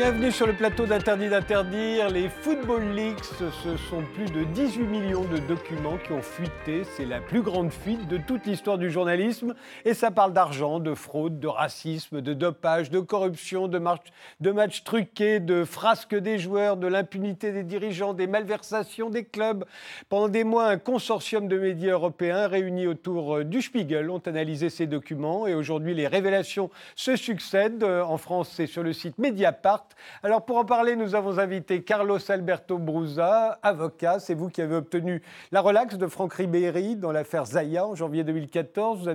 [0.00, 2.08] Bienvenue sur le plateau d'Interdit d'interdire.
[2.08, 6.84] Les Football Leaks, ce sont plus de 18 millions de documents qui ont fuité.
[6.96, 9.54] C'est la plus grande fuite de toute l'histoire du journalisme.
[9.84, 13.78] Et ça parle d'argent, de fraude, de racisme, de dopage, de corruption, de,
[14.40, 19.66] de matchs truqués, de frasques des joueurs, de l'impunité des dirigeants, des malversations des clubs.
[20.08, 24.70] Pendant des mois, un consortium de médias européens réunis autour euh, du Spiegel ont analysé
[24.70, 25.46] ces documents.
[25.46, 27.84] Et aujourd'hui, les révélations se succèdent.
[27.84, 29.89] Euh, en France, c'est sur le site Mediapart.
[30.22, 34.18] Alors pour en parler, nous avons invité Carlos Alberto Brusa, avocat.
[34.18, 38.24] C'est vous qui avez obtenu la relaxe de Franck Ribéry dans l'affaire Zaya en janvier
[38.24, 39.08] 2014.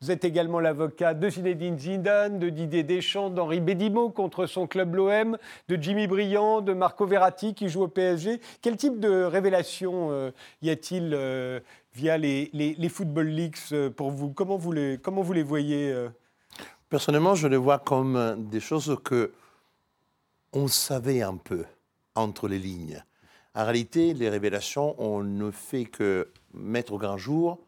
[0.00, 4.94] Vous, êtes également l'avocat de Zinedine Zidane, de Didier Deschamps, d'Henri Bédimo contre son club
[4.94, 8.40] l'OM, de Jimmy Briand, de Marco Verratti qui joue au PSG.
[8.62, 10.30] Quel type de révélation euh,
[10.62, 11.60] y a-t-il euh,
[11.94, 14.28] via les, les, Football Leaks euh, pour vous?
[14.30, 15.92] Comment vous les, comment vous les voyez
[16.88, 19.32] Personnellement, je les vois comme des choses que
[20.56, 21.66] on savait un peu
[22.14, 23.04] entre les lignes.
[23.54, 27.58] En réalité, les révélations, on ne fait que mettre au grand jour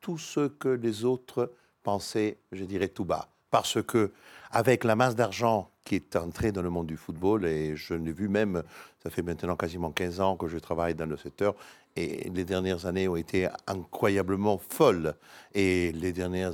[0.00, 3.28] tout ce que les autres pensaient, je dirais, tout bas.
[3.50, 4.12] Parce que,
[4.52, 8.12] avec la masse d'argent qui est entrée dans le monde du football, et je l'ai
[8.12, 8.62] vu même,
[9.02, 11.56] ça fait maintenant quasiment 15 ans que je travaille dans le secteur,
[11.96, 15.16] et les dernières années ont été incroyablement folles.
[15.54, 16.52] Et les dernières,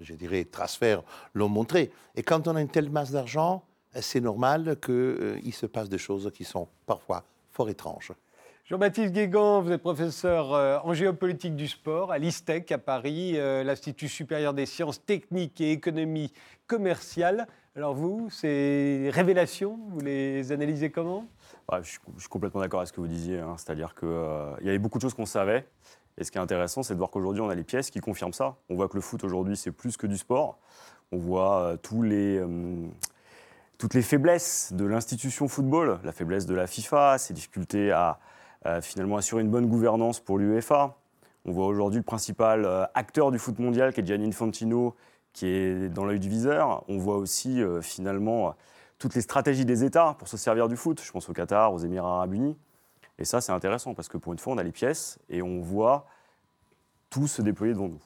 [0.00, 1.90] je dirais, transferts l'ont montré.
[2.14, 3.64] Et quand on a une telle masse d'argent,
[4.00, 8.12] c'est normal qu'il euh, se passe des choses qui sont parfois fort étranges.
[8.66, 13.62] Jean-Baptiste Guégan, vous êtes professeur euh, en géopolitique du sport à l'ISTEC à Paris, euh,
[13.62, 16.32] l'Institut supérieur des sciences techniques et économie
[16.66, 17.46] commerciale.
[17.76, 21.26] Alors vous, ces révélations, vous les analysez comment?
[21.82, 23.38] Je, suis, complètement d'accord avec ce que vous disiez.
[23.38, 23.56] Hein.
[23.58, 24.08] C'est-à-dire qu'il
[24.62, 25.66] y avait beaucoup de choses qu'on savait.
[26.16, 28.32] Et ce qui est intéressant, c'est de voir qu'aujourd'hui, on a les pièces qui confirment
[28.32, 28.56] ça.
[28.70, 30.58] On voit que le foot aujourd'hui, c'est plus que du sport.
[31.10, 32.40] On voit tous les
[33.78, 38.18] toutes les faiblesses de l'institution football, la faiblesse de la FIFA, ses difficultés à,
[38.80, 40.96] finalement assurer une bonne gouvernance pour l'UEFA.
[41.44, 44.94] On voit aujourd'hui le principal euh, acteur du foot mondial, qui est Gianni Infantino,
[45.34, 46.82] qui est dans l'œil du viseur.
[46.88, 48.54] On voit aussi euh, finalement
[48.98, 51.02] toutes les stratégies des États pour se servir du foot.
[51.04, 52.56] Je pense au Qatar, aux Émirats arabes unis.
[53.18, 55.60] Et ça, c'est intéressant parce que pour une fois, on a les pièces et on
[55.60, 56.06] voit
[57.10, 58.02] tout se déployer devant nous.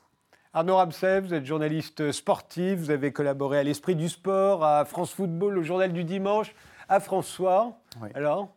[0.58, 5.12] Arnaud Ramsey, vous êtes journaliste sportif, vous avez collaboré à l'Esprit du Sport, à France
[5.12, 6.52] Football, au Journal du Dimanche,
[6.88, 7.78] à François.
[8.12, 8.48] Alors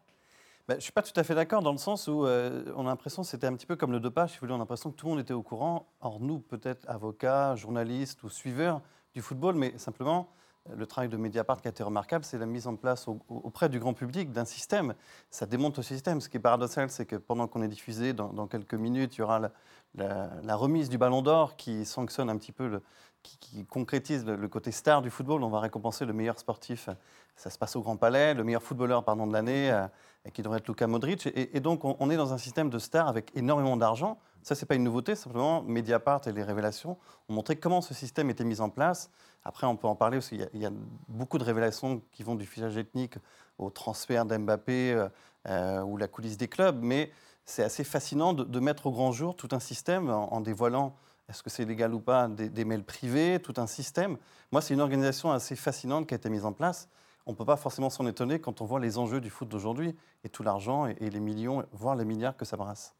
[0.67, 2.88] ben, je ne suis pas tout à fait d'accord dans le sens où euh, on
[2.88, 4.59] a l'impression que c'était un petit peu comme le dopage, si vous voulez, on a
[4.61, 5.85] l'impression que tout le monde était au courant.
[6.01, 8.81] Or, nous, peut-être avocats, journalistes ou suiveurs
[9.13, 10.28] du football, mais simplement,
[10.75, 13.79] le travail de Mediapart qui a été remarquable, c'est la mise en place auprès du
[13.79, 14.94] grand public d'un système.
[15.31, 16.22] Ça démonte le système.
[16.22, 19.22] Ce qui est paradoxal, c'est que pendant qu'on est diffusé, dans, quelques minutes, il y
[19.23, 19.51] aura la,
[19.97, 22.81] remise du Ballon d'Or qui sanctionne un petit peu,
[23.24, 25.44] qui, concrétise le, côté star du football.
[25.44, 26.90] On va récompenser le meilleur sportif.
[27.35, 29.88] Ça se passe au Grand Palais, le meilleur footballeur de l'année, euh,
[30.34, 31.28] qui devrait être Luka Modric.
[31.35, 34.19] Et, donc, on, est dans un système de stars avec énormément d'argent.
[34.44, 35.16] Ça, c'est pas une nouveauté.
[35.16, 36.97] Simplement, Mediapart et les révélations
[37.29, 39.09] ont montré comment ce système était mis en place.
[39.44, 40.72] Après, on peut en parler parce qu'il y, a
[41.08, 43.16] beaucoup de révélations qui vont du fichage ethnique
[43.58, 45.09] au transfert d'Mbappé euh,
[45.47, 46.79] euh, ou la coulisse des clubs.
[46.81, 47.12] Mais
[47.46, 50.96] c'est assez fascinant de, mettre au grand jour tout un système en, dévoilant
[51.29, 54.18] est-ce que c'est légal ou pas des, mails privés, tout un système.
[54.52, 56.90] Moi, c'est une organisation assez fascinante qui a été mise en place.
[57.25, 59.96] On ne peut pas forcément s'en étonner quand on voit les enjeux du foot d'aujourd'hui
[60.25, 62.96] et tout l'argent et, et les millions, voire les milliards que ça brasse.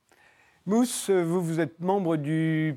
[0.68, 2.72] Mousse, vous, êtes membre de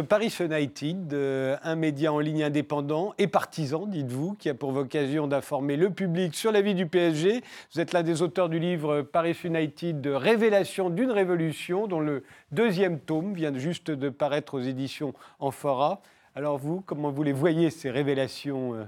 [0.00, 5.28] Paris United, euh, un média en ligne indépendant et partisan, dites-vous, qui a pour vocation
[5.28, 7.44] d'informer le public sur la vie du PSG.
[7.72, 12.98] Vous êtes l'un des auteurs du livre Paris United, Révélation d'une révolution, dont le deuxième
[12.98, 16.02] tome vient juste de paraître aux éditions Amphora.
[16.34, 18.84] Alors vous, comment vous les voyez, ces révélations euh?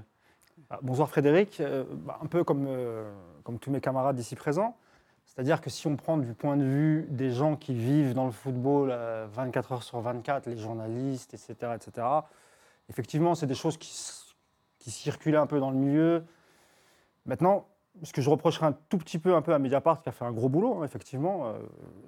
[0.69, 2.67] Ah, Bonsoir Frédéric, euh, bah, un peu comme,
[3.45, 4.75] comme tous mes camarades ici présents.
[5.33, 8.33] C'est-à-dire que si on prend du point de vue des gens qui vivent dans le
[8.33, 8.93] football
[9.31, 12.05] 24 euh, heures sur 24, les journalistes, etc., etc.,
[12.89, 13.93] effectivement, c'est des choses qui,
[14.89, 16.25] circulaient un peu dans le milieu.
[17.25, 17.65] Maintenant,
[18.03, 20.25] ce que je reprocherais un tout petit peu un peu à Mediapart, qui a fait
[20.25, 21.59] un gros boulot, hein, effectivement, euh,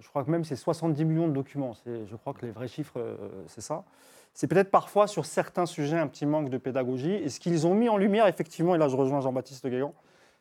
[0.01, 1.71] je crois que même c'est 70 millions de documents.
[1.85, 3.15] Je crois que les vrais chiffres, euh,
[3.47, 3.85] c'est ça.
[4.33, 7.13] C'est peut-être parfois sur certains sujets un petit manque de pédagogie.
[7.13, 9.93] Et ce qu'ils ont mis en lumière, effectivement, et là je rejoins Jean-Baptiste Gaillon,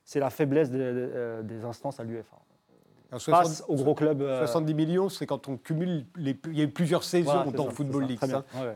[0.05, 2.38] c'est la faiblesse des instances à l'UFA
[3.19, 4.20] face au gros club.
[4.20, 6.06] 70 euh, millions, c'est quand on cumule.
[6.17, 8.20] Les, il y a eu plusieurs saisons dans le Football League.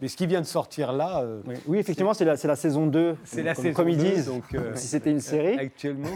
[0.01, 1.23] Mais ce qui vient de sortir là.
[1.23, 3.17] Euh, oui, effectivement, c'est la, la, saison 2.
[3.25, 4.27] C'est la saison comme ils disent.
[4.27, 5.59] Donc, euh, si c'était une série.
[5.59, 6.09] Actuellement.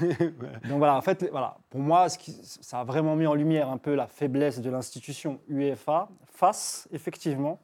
[0.00, 3.70] donc voilà, en fait, voilà, pour moi, ce qui, ça a vraiment mis en lumière
[3.70, 7.60] un peu la faiblesse de l'institution UEFA face, effectivement,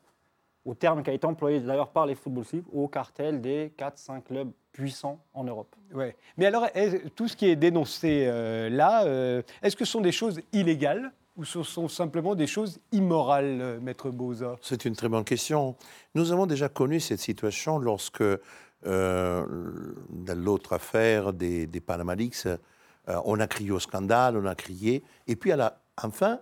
[0.66, 4.22] au terme qui a été employé d'ailleurs par les football leagues, au cartel des 4-5
[4.22, 5.74] clubs puissants en Europe.
[5.94, 6.16] Ouais.
[6.36, 6.66] Mais alors,
[7.14, 11.12] tout ce qui est dénoncé euh, là, euh, est-ce que ce sont des choses illégales
[11.36, 14.56] ou ce sont simplement des choses immorales, euh, Maître Boza?
[14.60, 15.76] C'est une très bonne question.
[16.14, 19.46] Nous avons déjà connu cette situation lorsque, euh,
[20.10, 22.46] dans l'autre affaire des, des Panama Leaks,
[23.08, 26.40] euh, on a crié au scandale, on a crié, et puis à la, enfin,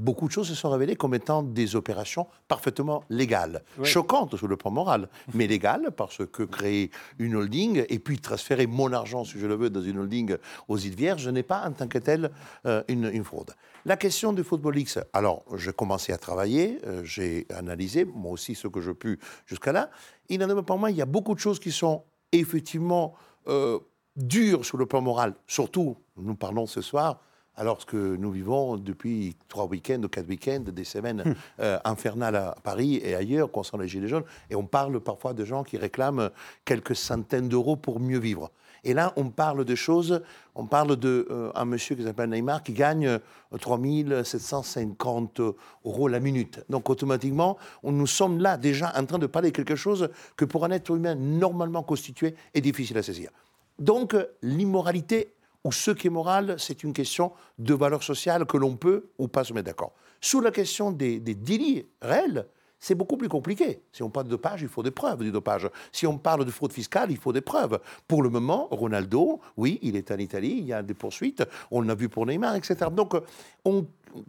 [0.00, 3.86] beaucoup de choses se sont révélées comme étant des opérations parfaitement légales, Oui.
[3.86, 8.66] choquantes sur le plan moral, mais légales parce que créer une holding et puis transférer
[8.66, 10.36] mon argent, si je le veux, dans une holding
[10.68, 12.30] aux îles Vierges n'est pas en tant que tel
[12.66, 13.50] euh, une, une fraude.
[13.84, 18.54] La question du Football X, alors j'ai commencé à travailler, euh, j'ai analysé moi aussi
[18.54, 19.90] ce que je pu jusqu'à là.
[20.28, 23.14] Il en demeure pour moi, il y a beaucoup de choses qui sont effectivement
[23.48, 23.78] euh,
[24.16, 27.20] dures sur le plan moral, surtout, nous parlons ce soir,
[27.56, 32.56] alors que nous vivons depuis trois week-ends ou quatre week-ends des semaines euh, infernales à
[32.62, 36.30] Paris et ailleurs concernant les Gilets jaunes, et on parle parfois de gens qui réclament
[36.64, 38.50] quelques centaines d'euros pour mieux vivre.
[38.84, 40.22] Et là, on parle de choses,
[40.54, 43.18] on parle d'un un monsieur qui s'appelle Neymar qui gagne euh,
[43.58, 45.40] 3750
[45.84, 46.64] euros la minute.
[46.68, 50.44] Donc automatiquement, on, nous sommes là déjà en train de parler de quelque chose que
[50.44, 53.30] pour un être humain normalement constitué est difficile à saisir.
[53.78, 55.34] Donc euh, l'immoralité
[55.64, 59.28] ou ce qui est moral, c'est une question de valeur sociale que l'on peut ou
[59.28, 59.92] pas se mettre d'accord.
[60.20, 62.46] Sur la question des, des délits réels,
[62.82, 63.82] c'est beaucoup plus compliqué.
[63.92, 65.68] Si on parle de dopage, il faut des preuves du dopage.
[65.92, 67.78] Si on parle de fraude fiscale, il faut des preuves.
[68.08, 71.82] Pour le moment, Ronaldo, oui, il est en Italie, il y a des poursuites, on
[71.82, 72.76] l'a vu pour Neymar, etc.
[72.90, 73.20] Donc, euh,
[73.66, 73.86] on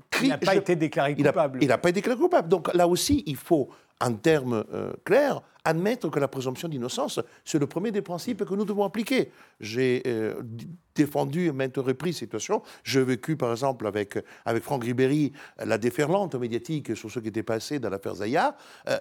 [0.10, 0.25] crie...
[0.28, 1.60] Il n'a pas je- été déclaré coupable.
[1.62, 2.50] Il n'a pas été déclaré coupable.
[2.50, 3.69] Donc là aussi, il faut,
[4.01, 8.56] en termes euh, clairs, admettre que la présomption d'innocence, c'est le premier des principes que
[8.56, 9.31] nous devons appliquer.
[9.59, 10.42] J'ai euh,
[10.95, 12.63] défendu à maintes reprises cette situation.
[12.83, 17.27] J'ai vécu, par exemple, avec, avec Franck Ribéry, euh, la déferlante médiatique sur ce qui
[17.27, 18.57] était passé dans l'affaire Zaya.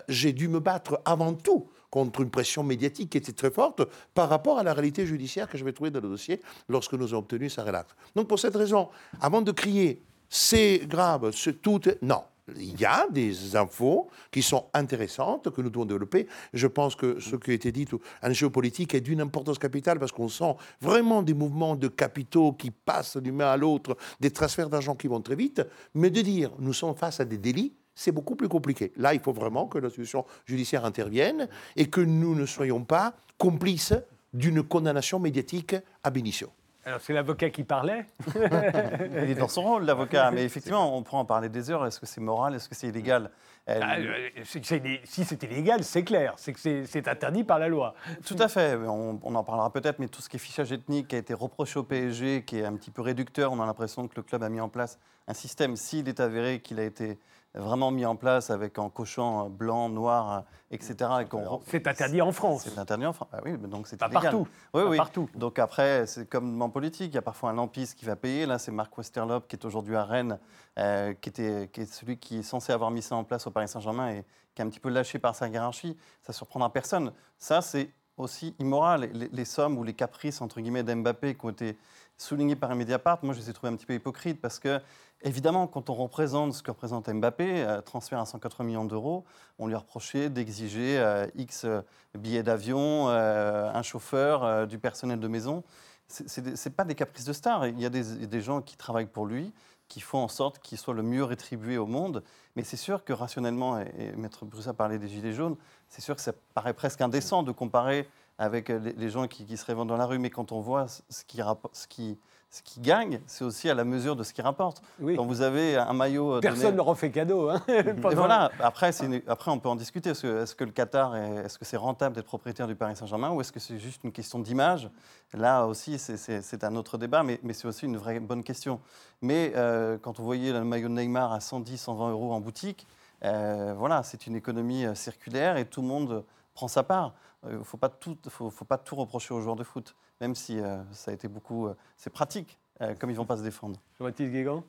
[0.08, 3.82] J'ai dû me battre avant tout contre une pression médiatique qui était très forte
[4.14, 7.18] par rapport à la réalité judiciaire que j'avais trouvée dans le dossier lorsque nous avons
[7.18, 7.94] obtenu sa relaxe.
[8.14, 11.80] Donc pour cette raison, avant de crier c'est grave, c'est tout.
[12.02, 12.22] Non.
[12.56, 16.26] Il y a des infos qui sont intéressantes, que nous devons développer.
[16.52, 17.86] Je pense que ce qui a été dit
[18.22, 22.70] en géopolitique est d'une importance capitale parce qu'on sent vraiment des mouvements de capitaux qui
[22.70, 25.62] passent d'une main à l'autre, des transferts d'argent qui vont très vite.
[25.94, 28.92] Mais de dire nous sommes face à des délits, c'est beaucoup plus compliqué.
[28.96, 33.94] Là, il faut vraiment que l'institution judiciaire intervienne et que nous ne soyons pas complices
[34.32, 36.50] d'une condamnation médiatique ab initio.
[36.84, 38.06] Alors, c'est l'avocat qui parlait.
[38.34, 40.30] Il est dans son rôle, l'avocat.
[40.30, 41.86] Mais effectivement, on pourra en parler des heures.
[41.86, 42.54] Est-ce que c'est moral?
[42.54, 43.30] Est-ce que c'est illégal?
[43.66, 46.32] Ah, euh, c'est c'est si c'est clair.
[46.36, 47.94] C'est que c'est c'est interdit par la loi.
[48.26, 51.08] Tout à fait, on, on en parlera peut-être, mais tout ce qui est fichage ethnique
[51.08, 54.08] qui a été reproché au PSG, qui est un petit peu réducteur, on a l'impression
[54.08, 54.98] que le club a mis en place
[55.28, 57.18] un système, s'il est avéré qu'il a été
[57.54, 61.10] vraiment mis en place avec en cochant euh, blanc, noir, euh, etc.
[61.22, 62.62] et qu'on- C'est interdit en France.
[62.72, 63.28] C'est interdit en France.
[63.32, 64.22] Ah oui, donc c'est Pas illégal.
[64.22, 64.48] partout.
[64.74, 64.96] Oui, Pas oui.
[64.96, 65.28] partout.
[65.34, 68.46] Donc après, c'est comme en politique, il y a parfois un lampiste qui va payer.
[68.46, 70.38] Là, c'est Marc Westerlop qui est aujourd'hui à Rennes,
[70.78, 73.50] euh, qui, était, qui est celui qui est censé avoir mis ça en place au
[73.50, 74.24] Paris Saint-Germain et
[74.54, 75.96] qui est un petit peu lâché par sa hiérarchie.
[76.22, 77.12] Ça surprendra personne.
[77.38, 79.10] Ça, c'est aussi immoral.
[79.12, 81.76] Les, sommes ou les caprices, entre guillemets, d'Mbappé qui ont été
[82.20, 84.80] soulignés par un Mediapart, moi, je les ai trouvés un petit peu hypocrites parce que,
[85.22, 89.24] évidemment, quand on représente ce que représente Mbappé, euh, transfert à 180 millions d'euros,
[89.58, 91.80] on lui a reproché d'exiger euh, X euh,
[92.14, 95.64] billets d'avion, un chauffeur, du personnel de maison.
[96.08, 97.66] Ce n'est pas des caprices de star.
[97.68, 99.52] Il y a des, des gens qui travaillent pour lui,
[99.90, 102.22] qui font en sorte qu'il soit le mieux rétribué au monde.
[102.56, 105.56] Mais c'est sûr que rationnellement, et, et Maître Broussa parlait des Gilets jaunes,
[105.88, 108.08] c'est sûr que ça paraît presque indécent de comparer
[108.40, 110.18] avec les, gens qui, se révendent dans la rue.
[110.18, 111.42] Mais quand on voit ce qui,
[111.72, 112.18] ce qui,
[112.52, 114.82] ce qui gagne, c'est aussi à la mesure de ce qui rapporte.
[115.00, 115.14] Oui.
[115.16, 117.48] Quand vous avez un maillot euh, donné- Personne ne leur en fait cadeau.
[117.48, 117.82] hein, et
[118.14, 120.10] voilà, après, une- après, on peut en discuter.
[120.10, 123.40] Est-ce que, le Qatar, est- est-ce que c'est rentable d'être propriétaire du Paris Saint-Germain ou
[123.40, 124.90] est-ce que c'est juste une question d'image?
[125.32, 128.80] Là aussi, c'est- un autre débat, mais, mais c'est aussi une vraie bonne question.
[129.22, 132.86] Mais euh, quand vous voyez le maillot de Neymar à 110, 120 euros en boutique,
[133.24, 137.14] euh, voilà, c'est une économie circulaire et tout le monde prend sa part.
[137.48, 141.14] Il ne faut pas tout reprocher aux joueurs de foot, même si euh, ça a
[141.14, 141.66] été beaucoup...
[141.66, 143.80] euh, c'est pratique, euh, comme ils ne vont pas se défendre.
[143.98, 144.62] Jean-Baptiste Guégan?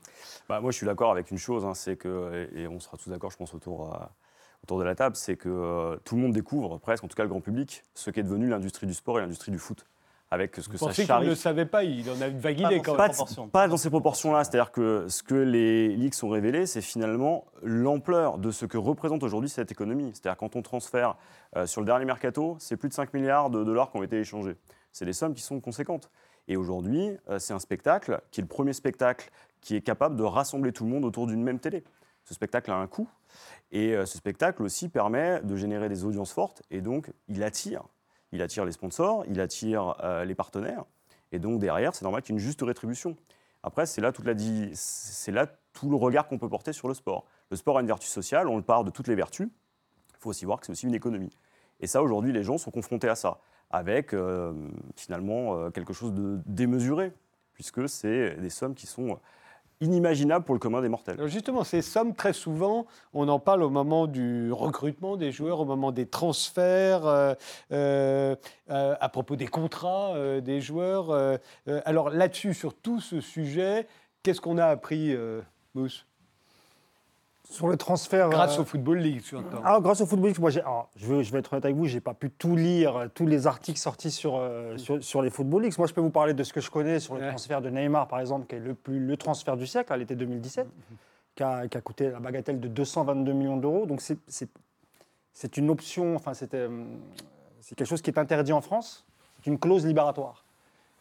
[0.50, 2.98] Bah, moi, je suis d'accord avec une chose, hein, c'est que, et et on sera
[2.98, 4.00] tous d'accord, je pense, autour, euh,
[4.64, 7.24] autour de la table, c'est que euh, tout le monde découvre, presque, en tout cas
[7.24, 9.86] le grand public, ce qu'est devenu l'industrie du sport et l'industrie du foot.
[10.34, 11.26] Avec ce que Vous ça pensez qu'il charrie.
[11.26, 13.50] ne le savait pas Il en a une vague idée quand même.
[13.52, 14.46] Pas, dans ces proportions-là.
[14.46, 19.24] C'est-à-dire que ce que les leaks ont révélé, c'est finalement l'ampleur de ce que représente
[19.24, 20.12] aujourd'hui cette économie.
[20.14, 21.18] C'est-à-dire quand on transfère
[21.58, 24.20] euh, sur le dernier mercato, c'est plus de 5 milliards de dollars qui ont été
[24.22, 24.56] échangés.
[24.92, 26.10] C'est des sommes qui sont conséquentes.
[26.48, 29.30] Et aujourd'hui, euh, c'est un spectacle qui est le premier spectacle
[29.62, 31.84] qui est capable de rassembler tout le monde autour d'une même télé.
[32.26, 33.08] Ce spectacle a un coût.
[33.72, 36.64] Et euh, ce spectacle aussi permet de générer des audiences fortes.
[36.72, 37.84] Et donc, il attire.
[38.32, 40.86] Il attire les sponsors, il attire euh, les partenaires.
[41.32, 43.16] Et donc, derrière, c'est normal qu'il y ait une juste rétribution.
[43.64, 47.26] Après, c'est là, tout le regard qu'on peut porter sur le sport.
[47.50, 49.48] Le sport a une vertu sociale, on le part de toutes les vertus.
[49.48, 51.30] Il faut aussi voir que c'est aussi une économie.
[51.80, 53.40] Et ça, aujourd'hui, les gens sont confrontés à ça,
[53.72, 54.54] avec euh,
[54.96, 57.12] finalement euh, quelque chose de démesuré,
[57.54, 59.20] puisque c'est des sommes qui sont
[59.80, 61.16] inimaginables pour le commun des mortels.
[61.16, 65.60] Alors justement, ces sommes, très souvent, on en parle au moment du recrutement des joueurs,
[65.60, 67.36] au moment des transferts,
[67.72, 68.36] euh,
[68.68, 71.40] à propos des contrats des joueurs.
[71.86, 73.88] alors là-dessus, sur tout ce sujet,
[74.22, 75.16] qu'est-ce qu'on a appris,
[75.74, 76.06] Mousse?
[77.52, 78.30] Sur le transfert.
[78.30, 79.58] Grâce euh, au Football League, surtout.
[79.64, 81.86] Alors, grâce au football, moi, j'ai- alors, je, veux, je vais être honnête avec vous,
[81.86, 85.30] j'ai pas pu tout lire, euh, tous les articles sortis sur, euh, sur, sur les
[85.30, 85.78] football leagues.
[85.78, 87.30] Moi, je peux vous parler de ce que je connais sur le Ouais.
[87.30, 90.16] transfert de Neymar, par exemple, qui est le, plus, le transfert du siècle, à l'été
[90.16, 90.66] 2017,
[91.36, 93.86] qui, a, qui a coûté la bagatelle de 222 millions d'euros.
[93.86, 94.50] Donc, c'est- c'est
[95.34, 96.68] c'est une option, enfin, c'était,
[97.62, 99.06] c'est quelque chose qui est interdit en France.
[99.38, 100.44] C'est une clause libératoire.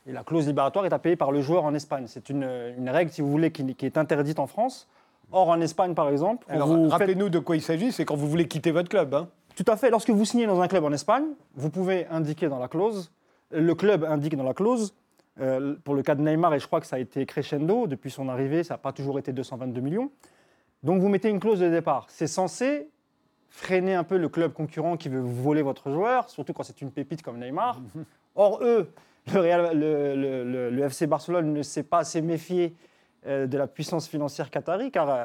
[0.06, 2.04] Et la clause libératoire est à payer par le joueur en Espagne.
[2.06, 2.44] C'est une,
[2.78, 4.88] une règle, si vous voulez, qui, qui est interdite en France.
[5.32, 8.48] Or, en Espagne, par exemple, faites- rappelez-nous de quoi il s'agit, c'est quand vous voulez
[8.48, 9.14] quitter votre club.
[9.14, 9.28] hein.
[9.56, 9.90] tout à fait.
[9.90, 13.12] Lorsque vous signez dans un club en Espagne, vous pouvez indiquer dans la clause,
[13.50, 14.94] le club indique dans la clause,
[15.40, 18.10] euh, pour le cas de Neymar, et je crois que ça a été crescendo, depuis
[18.10, 20.10] son arrivée, ça n'a pas toujours été 222 millions.
[20.82, 22.06] Donc vous mettez une clause de départ.
[22.08, 22.88] C'est censé
[23.48, 26.90] freiner un peu le club concurrent qui veut voler votre joueur, surtout quand c'est une
[26.90, 27.80] pépite comme Neymar.
[28.34, 28.90] Or, eux,
[29.34, 32.74] le, Real- le- le- FC Barcelone ne s'est pas assez méfié
[33.26, 35.24] de la puissance financière qatari, car euh,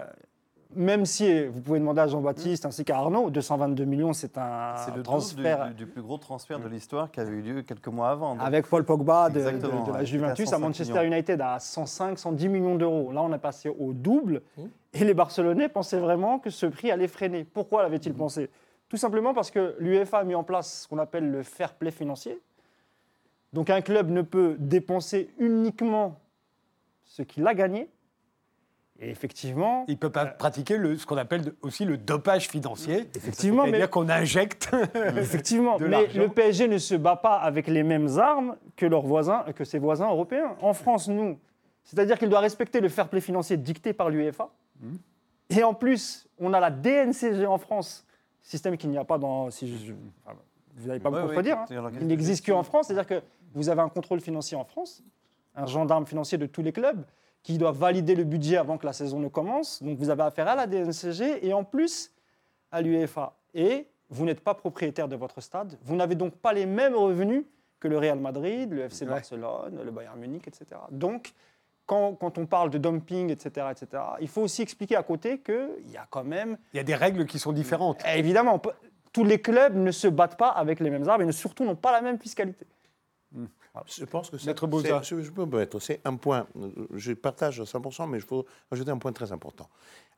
[0.76, 4.94] même si vous pouvez demander à Jean-Baptiste ainsi qu'à Arnaud, 222 millions, c'est un C'est
[4.96, 8.10] le transfert du, du plus gros transfert de l'histoire qui avait eu lieu quelques mois
[8.10, 8.36] avant.
[8.36, 11.14] Donc, avec Paul Pogba de, de- Exactement, de la Juventus à à 105 Manchester millions.
[11.14, 13.12] United à 105, 110 millions d'euros.
[13.14, 14.42] Là, on est passé au double.
[14.94, 17.46] Et les Barcelonais pensaient vraiment que ce prix allait freiner.
[17.46, 18.50] Pourquoi l'avaient-ils pensé?
[18.90, 21.92] Tout simplement parce que l'UEFA a mis en place ce qu'on appelle le fair play
[21.92, 22.40] financier.
[23.54, 26.20] Donc un club ne peut dépenser uniquement
[27.06, 27.90] ce qu'il a gagné.
[29.00, 32.48] Et effectivement, Il ne peut pas pratiquer le, ce qu'on appelle de- aussi le dopage
[32.48, 33.10] financier.
[33.14, 34.72] effectivement, C'est-à-dire qu'on injecte.
[35.18, 39.02] Effectivement, de mais le PSG ne se bat pas avec les mêmes armes que leurs
[39.06, 40.56] voisins, que ses voisins européens.
[40.62, 41.38] En France, nous,
[41.84, 44.50] c'est-à-dire qu'il doit respecter le fair play financier dicté par l'UEFA.
[44.80, 44.96] Mmh.
[45.50, 48.06] Et en plus, on a la DNCG en France,
[48.42, 49.52] système qu'il n'y a pas dans.
[49.52, 49.94] Si je- je-
[50.26, 50.38] enfin,
[50.78, 51.58] vous n'allez pas Ouais, me ouais, contredire.
[51.60, 51.66] hein.
[51.68, 53.22] c'est l'organisme Il n'existe qu'en France, c'est-à-dire que
[53.54, 55.04] vous avez un contrôle financier en France,
[55.56, 57.04] un gendarme financier de tous les clubs
[57.44, 59.82] qui doit valider le budget avant que la saison ne commence.
[59.84, 62.12] Donc vous avez affaire à la DNCG et en plus
[62.72, 63.34] à l'UEFA.
[63.54, 65.78] Et vous n'êtes pas propriétaire de votre stade.
[65.84, 67.46] Vous n'avez donc pas les mêmes revenus
[67.80, 69.12] que le Real Madrid, le FC Ouais.
[69.12, 70.66] Barcelone, le Bayern Munich, etc.
[70.92, 71.34] Donc
[71.86, 75.92] quand, quand on parle de dumping, etc., etc., il faut aussi expliquer à côté qu'il
[75.92, 78.02] y a quand même Il y a des règles qui sont différentes.
[78.08, 78.72] eh, Évidemment, peut-
[79.14, 81.92] tous les clubs ne se battent pas avec les mêmes armes et surtout n'ont pas
[81.92, 82.66] la même fiscalité.
[84.00, 84.46] Je pense que c'est-
[85.04, 89.12] je, c'est un point, euh, je partage à 100%, mais il faut ajouter un point
[89.14, 89.70] très important.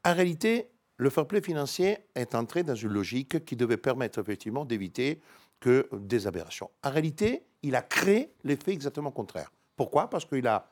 [0.05, 4.65] En réalité, le fair play financier est entré dans une logique qui devait permettre effectivement
[4.65, 5.21] d'éviter
[5.59, 6.69] que des aberrations.
[6.83, 9.51] En réalité, il a créé l'effet exactement contraire.
[9.75, 10.09] Pourquoi?
[10.09, 10.69] Parce qu'il a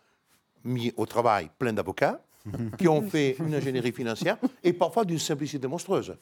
[0.64, 2.22] mis au travail plein d'avocats
[2.78, 6.16] qui ont fait une ingénierie financière et parfois d'une simplicité monstrueuse.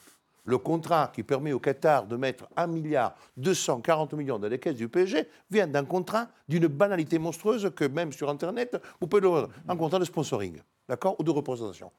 [0.45, 4.75] Le contrat qui permet au Qatar de mettre 1 milliard 240 millions dans les caisses
[4.75, 9.29] du PSG vient d'un contrat d'une banalité monstrueuse que même sur Internet, vous pouvez le
[9.29, 11.91] voir, un contrat de sponsoring, d'accord, ou de représentation.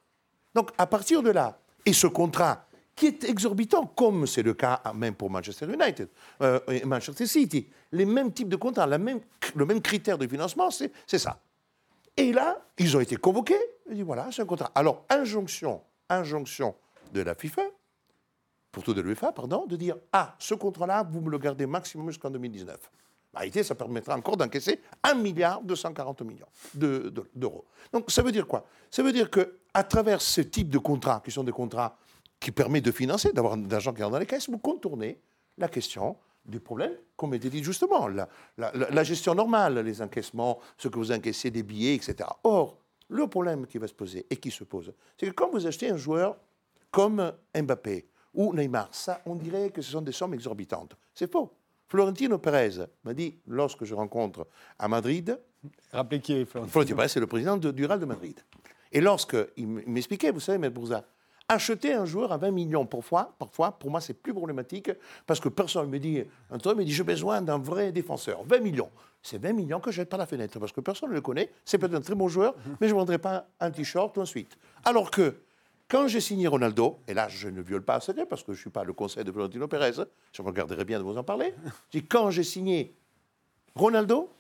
[0.55, 4.81] Donc à partir de là, et ce contrat qui est exorbitant, comme c'est le cas
[4.95, 6.09] même pour Manchester United
[6.43, 8.99] euh, et Manchester City, les mêmes types de contrats, le
[9.67, 11.41] même critère de financement, c'est c'est ça.
[12.17, 13.59] Et là, ils ont été convoqués.
[13.89, 14.71] Ils disent voilà, c'est un contrat.
[14.75, 16.75] Alors, injonction, injonction
[17.13, 17.63] de la FIFA,
[18.75, 22.31] plutôt de l'UEFA, pardon, de dire ah, ce contrat-là, vous me le gardez maximum jusqu'en
[22.31, 22.91] 2019.
[23.35, 27.65] En réalité, ça permettra encore d'encaisser 1 milliard 240 millions de- de- d'euros.
[27.93, 28.65] Donc, ça veut dire quoi?
[28.91, 31.97] Ça veut dire que à travers ce type de contrats, qui sont des contrats
[32.39, 35.19] qui permettent de financer, d'avoir de l'argent qui rentre dans les caisses, vous contournez
[35.59, 38.29] la question du problème, comme était dit justement, la-
[38.59, 42.29] la gestion normale, les encaissements, ce que vous encaissez des billets, etc.
[42.45, 42.77] Or,
[43.09, 45.91] le problème qui va se poser et qui se pose, c'est que quand vous achetez
[45.91, 46.37] un joueur
[46.91, 50.97] comme Mbappé ou Neymar, ça, on dirait que ce sont des sommes exorbitantes.
[51.15, 51.53] C'est faux.
[51.89, 52.71] Florentino Pérez
[53.05, 54.47] m'a dit, lorsque je rencontre
[54.79, 55.39] à Madrid,
[55.93, 56.67] Rappelez qui est Florent.
[56.67, 58.39] Florentino Pérez, c'est le président de- du Real de Madrid.
[58.93, 60.73] Et lorsqu'il m'expliquait, vous savez, M.
[60.73, 61.05] Bourza,
[61.49, 64.91] acheter un joueur à 20 millions parfois, parfois pour moi, c'est plus problématique
[65.27, 68.43] parce que personne me dit, un truc me dit, j'ai besoin d'un vrai défenseur.
[68.45, 68.91] 20 millions.
[69.23, 71.51] C'est 20 millions que je jette par la fenêtre parce que personne ne le connaît.
[71.65, 74.57] C'est peut-être un très bon joueur, mais je ne vendrai pas un t-shirt ensuite.
[74.85, 75.35] Alors que
[75.89, 78.59] quand j'ai signé Ronaldo, et là je ne viole pas un secret parce que je
[78.59, 79.93] ne suis pas le conseil de Florentino Pérez,
[80.33, 81.55] je me regarderais bien de vous en parler.
[82.09, 82.95] Quand j'ai signé
[83.75, 84.31] Ronaldo,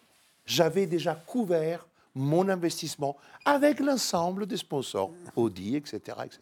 [0.47, 5.99] j'avais déjà couvert mon investissement avec l'ensemble des sponsors, Audi, etc.
[6.25, 6.41] etc.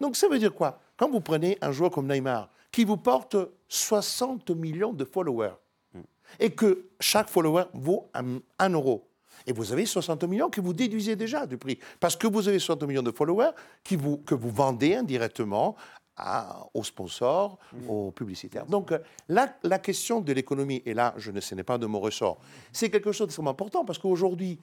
[0.00, 0.80] Donc ça veut dire quoi?
[0.96, 3.36] Quand vous prenez un joueur comme Neymar, qui vous porte
[3.68, 5.54] 60 millions de followers,
[6.40, 9.06] et que chaque follower vaut un, un euro,
[9.46, 11.78] et vous avez 60 millions que vous déduisez déjà du prix.
[12.00, 13.50] Parce que vous avez 60 millions de followers
[13.84, 15.76] qui vous, que vous vendez indirectement
[16.16, 17.58] à- aux sponsors,
[17.88, 18.66] aux publicitaires.
[18.66, 21.86] Donc euh, la, la question de l'économie, et là, je ne ce n'est pas de
[21.86, 22.38] mon ressort,
[22.72, 24.58] c'est quelque chose d'extrêmement important parce qu'aujourd'hui,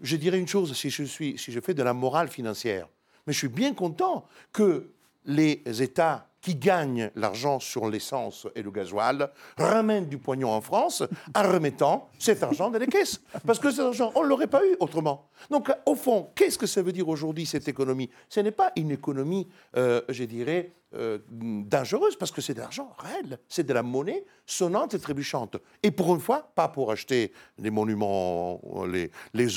[0.00, 2.88] je dirais une chose si je, suis, si je fais de la morale financière,
[3.26, 4.90] mais je suis bien content que
[5.24, 11.02] les États qui gagnent l'argent sur l'essence et le gasoil ramènent du pognon en France
[11.34, 13.20] en remettant cet argent dans les caisses.
[13.46, 15.28] Parce que cet argent, on ne l'aurait pas eu autrement.
[15.50, 18.10] Donc, au fond, qu'est-ce que ça veut dire aujourd'hui, cette économie?
[18.28, 22.94] Ce n'est pas une économie, euh, je dirais, euh, dangereuse, parce que c'est de l'argent
[22.98, 23.38] réel.
[23.48, 25.56] C'est de la monnaie sonnante et trébuchante.
[25.82, 29.10] Et pour une fois, pas pour acheter les monuments, les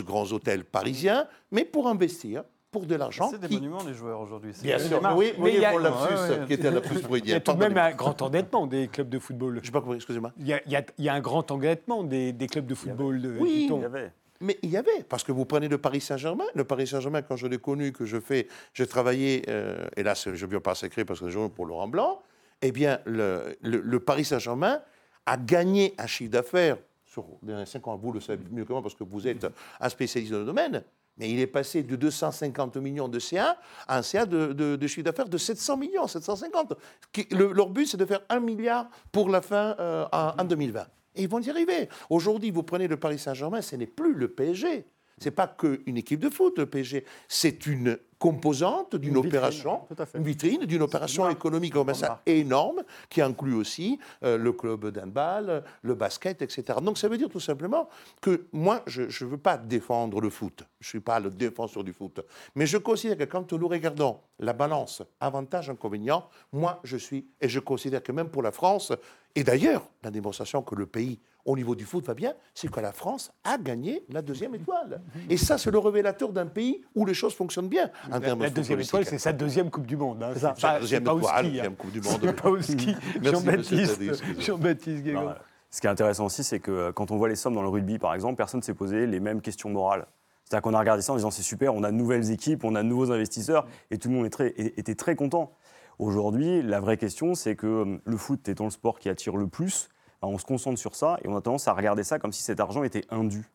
[0.03, 3.29] grands hôtels parisiens, mais pour investir pour de l'argent.
[3.29, 4.51] C'est des qui- monuments, les joueurs aujourd'hui.
[4.53, 6.45] C'est Bien sûr, oui, Mais oui, il y a- pour lapsus, Ouais, ouais.
[6.47, 9.09] qui était un lapsus Il y a tout de même un grand endettement des clubs
[9.09, 9.59] de football.
[9.61, 10.31] Je sais pas compris, excusez-moi.
[10.39, 12.65] Il y, a, il y a- il y a un grand endettement des, des clubs
[12.65, 13.21] de football.
[13.21, 13.67] de- Oui.
[13.69, 14.11] Il y avait.
[14.39, 16.45] Mais il y avait, parce que vous prenez le Paris Saint-Germain.
[16.55, 20.13] Le Paris Saint-Germain, quand je l'ai connu, que je fais, j'ai travaillé, euh, et là,
[20.15, 22.23] je ne viens pas secret parce que je joue pour Laurent Blanc,
[22.63, 24.81] eh bien, le, le- le Paris Saint-Germain
[25.27, 27.97] a gagné un chiffre d'affaires sur les derniers cinq ans.
[27.97, 29.45] Vous le savez mieux que moi parce que vous êtes
[29.79, 30.81] un spécialiste dans le domaine.
[31.17, 35.03] Mais il est passé de 250 millions de CA à un CA de, de- chiffre
[35.03, 36.73] d'affaires de 700 millions, 750.
[37.11, 40.43] Qui- le- leur but, c'est de faire un milliard pour la fin euh, en, en
[40.45, 40.87] 2020.
[41.15, 41.89] Et ils vont y arriver.
[42.09, 44.85] Aujourd'hui, vous prenez le Paris Saint-Germain, ce n'est plus le PSG.
[45.21, 47.05] Ce n'est pas qu'une équipe de foot, le PSG.
[47.27, 49.81] C'est une composante d'une opération,
[50.15, 55.95] une vitrine, d'une opération économique commerciale énorme qui inclut aussi euh, le club d'handball, le
[55.95, 56.79] basket, etc.
[56.81, 57.87] Donc ça veut dire tout simplement
[58.19, 60.63] que moi, je ne veux pas défendre le foot.
[60.79, 62.19] Je ne suis pas le défenseur du foot.
[62.55, 67.59] Mais je considère que quand nous regardons la balance avantage-inconvénient, moi, je suis, et je
[67.59, 68.91] considère que même pour la France,
[69.35, 72.79] et d'ailleurs, la démonstration que le pays, au niveau du foot, va bien, c'est que
[72.79, 75.01] la France a gagné la deuxième étoile.
[75.29, 77.89] Et ça, c'est le révélateur d'un pays où les choses fonctionnent bien.
[78.11, 80.21] En La, deuxième étoile, c'est sa deuxième Coupe du Monde.
[80.23, 80.31] hein.
[80.33, 80.53] C'est ça.
[80.55, 81.59] C'est pas, Deuxième c'est pas au étoile, ski.
[81.61, 81.73] hein.
[81.77, 82.17] Coupe du Monde.
[82.21, 82.95] C'est pas au ski.
[83.21, 85.33] Merci, monsieur Jean-Baptiste Guégan.
[85.69, 87.69] Ce qui est intéressant aussi, c'est que euh, quand on voit les sommes dans le
[87.69, 90.05] rugby, par exemple, personne ne s'est posé les mêmes questions morales.
[90.43, 92.75] C'est-à-dire qu'on a regardé ça en disant c'est super, on a de nouvelles équipes, on
[92.75, 95.53] a de nouveaux investisseurs, et tout le monde est très- est- était très content.
[95.97, 99.47] Aujourd'hui, la vraie question, c'est que euh, le foot étant le sport qui attire le
[99.47, 99.87] plus,
[100.27, 102.59] on se concentre sur ça et on a tendance à regarder ça comme si cet
[102.59, 103.49] argent était indu.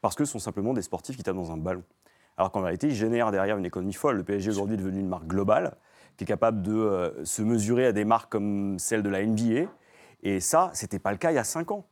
[0.00, 1.82] Parce que ce sont simplement des sportifs qui tapent dans un ballon.
[2.36, 4.16] Alors qu'en réalité, ils génèrent derrière une économie folle.
[4.16, 5.76] Le PSG aujourd'hui est devenu une marque globale
[6.16, 9.70] qui est capable de euh, se mesurer à des marques comme celle de la NBA.
[10.22, 11.86] Et ça, ce n'était pas le cas il y a 5 ans.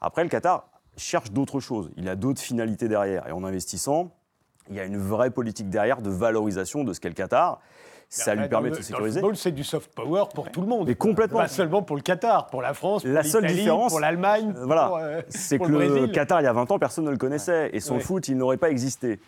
[0.00, 1.90] Après, le Qatar cherche d'autres choses.
[1.96, 3.26] Il a d'autres finalités derrière.
[3.28, 4.14] Et en investissant,
[4.68, 7.60] il y a une vraie politique derrière de valorisation de ce qu'est le Qatar.
[8.12, 9.20] Ça lui permet le- de se le sécuriser.
[9.20, 10.88] football, c'est du soft power pour tout le monde.
[10.88, 11.38] Mais complètement.
[11.38, 14.64] Pas seulement pour le Qatar, pour la France, pour La seule différence, pour l'Allemagne, Euh,
[14.66, 16.06] voilà, euh, c'est que le le.
[16.08, 17.70] Qatar, il y a 20 ans, personne ne le connaissait.
[17.72, 18.00] Et son Ouais.
[18.00, 19.20] foot, il n'aurait pas existé.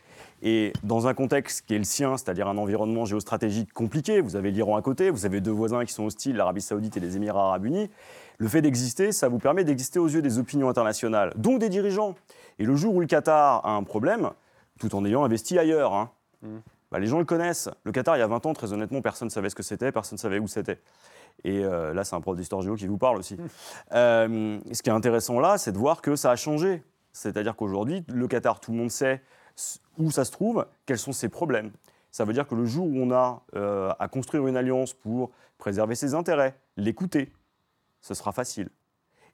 [0.43, 4.51] Et dans un contexte qui est le sien, c'est-à-dire un environnement géostratégique compliqué, vous avez
[4.51, 7.45] l'Iran à côté, vous avez deux voisins qui sont hostiles, l'Arabie Saoudite et les Émirats
[7.51, 7.89] Arabes Unis,
[8.39, 12.17] le fait d'exister, ça vous permet d'exister aux yeux des opinions internationales, donc des dirigeants.
[12.59, 14.31] Et le jour où le Qatar a un problème,
[14.81, 16.11] tout en ayant investi ailleurs, hein,
[16.93, 17.71] bah, les gens le connaissent.
[17.85, 19.91] Le Qatar, il y a 20 ans, très honnêtement, personne ne savait ce que c'était,
[19.91, 20.79] personne ne savait où c'était.
[21.43, 23.37] Et euh, là, c'est un prof d'histoire géo qui vous parle aussi.
[23.95, 26.83] Euh, ce qui est intéressant là, c'est de voir que ça a changé.
[27.13, 29.23] C'est-à-dire qu'aujourd'hui, le Qatar, tout le monde sait
[29.99, 31.73] où ça se trouve, quels sont ses problèmes.
[32.11, 35.31] Ça veut dire que le jour où on a euh, à construire une alliance pour
[35.59, 37.33] préserver ses intérêts, l'écouter,
[38.01, 38.71] ce sera facile.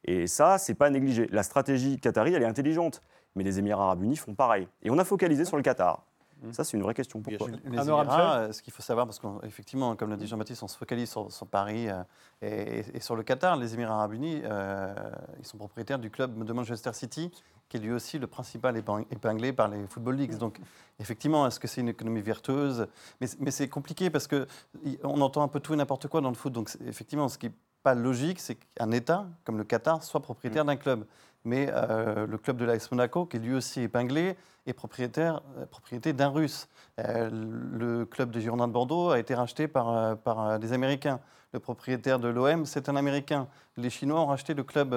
[0.04, 1.28] Et ça, c'est pas négligé.
[1.30, 3.02] La stratégie qatari, elle est intelligente,
[3.36, 4.66] mais les Émirats arabes unis font pareil.
[4.82, 6.04] Et on a focalisé sur le Qatar.
[6.52, 7.20] Ça, c'est une vraie question.
[7.20, 10.62] Pourquoi Bien Les Émirats, euh, ce qu'il faut savoir, parce qu'effectivement, comme l'a dit Jean-Baptiste,
[10.62, 12.02] on se focalise sur, sur Paris euh,
[12.42, 13.56] et, et sur le Qatar.
[13.56, 14.94] Les Émirats arabes unis, euh,
[15.40, 17.30] ils sont propriétaires du club de Manchester City,
[17.68, 20.36] qui est lui aussi le principal éping- épinglé par les Football Leagues.
[20.38, 20.58] Donc,
[21.00, 22.86] effectivement, est-ce que c'est une économie vertueuse?
[23.20, 26.34] Mais, mais c'est compliqué parce qu'on entend un peu tout et n'importe quoi dans le
[26.36, 26.52] foot.
[26.52, 30.64] Donc, effectivement, ce qui n'est pas logique, c'est qu'un État, comme le Qatar, soit propriétaire
[30.64, 31.04] d'un club.
[31.44, 34.36] mais euh, le club de l'AS Monaco, qui est lui aussi épinglé,
[34.68, 36.68] est propriétaire, euh, propriété d'un Russe.
[36.98, 41.20] Euh, le club de Girondins de Bordeaux a été racheté par, euh, par des Américains.
[41.52, 43.48] Le propriétaire de l'OM, c'est un Américain.
[43.78, 44.90] Les Chinois ont racheté le club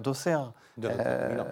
[0.00, 0.52] d'Auxerre.
[0.82, 1.44] Euh,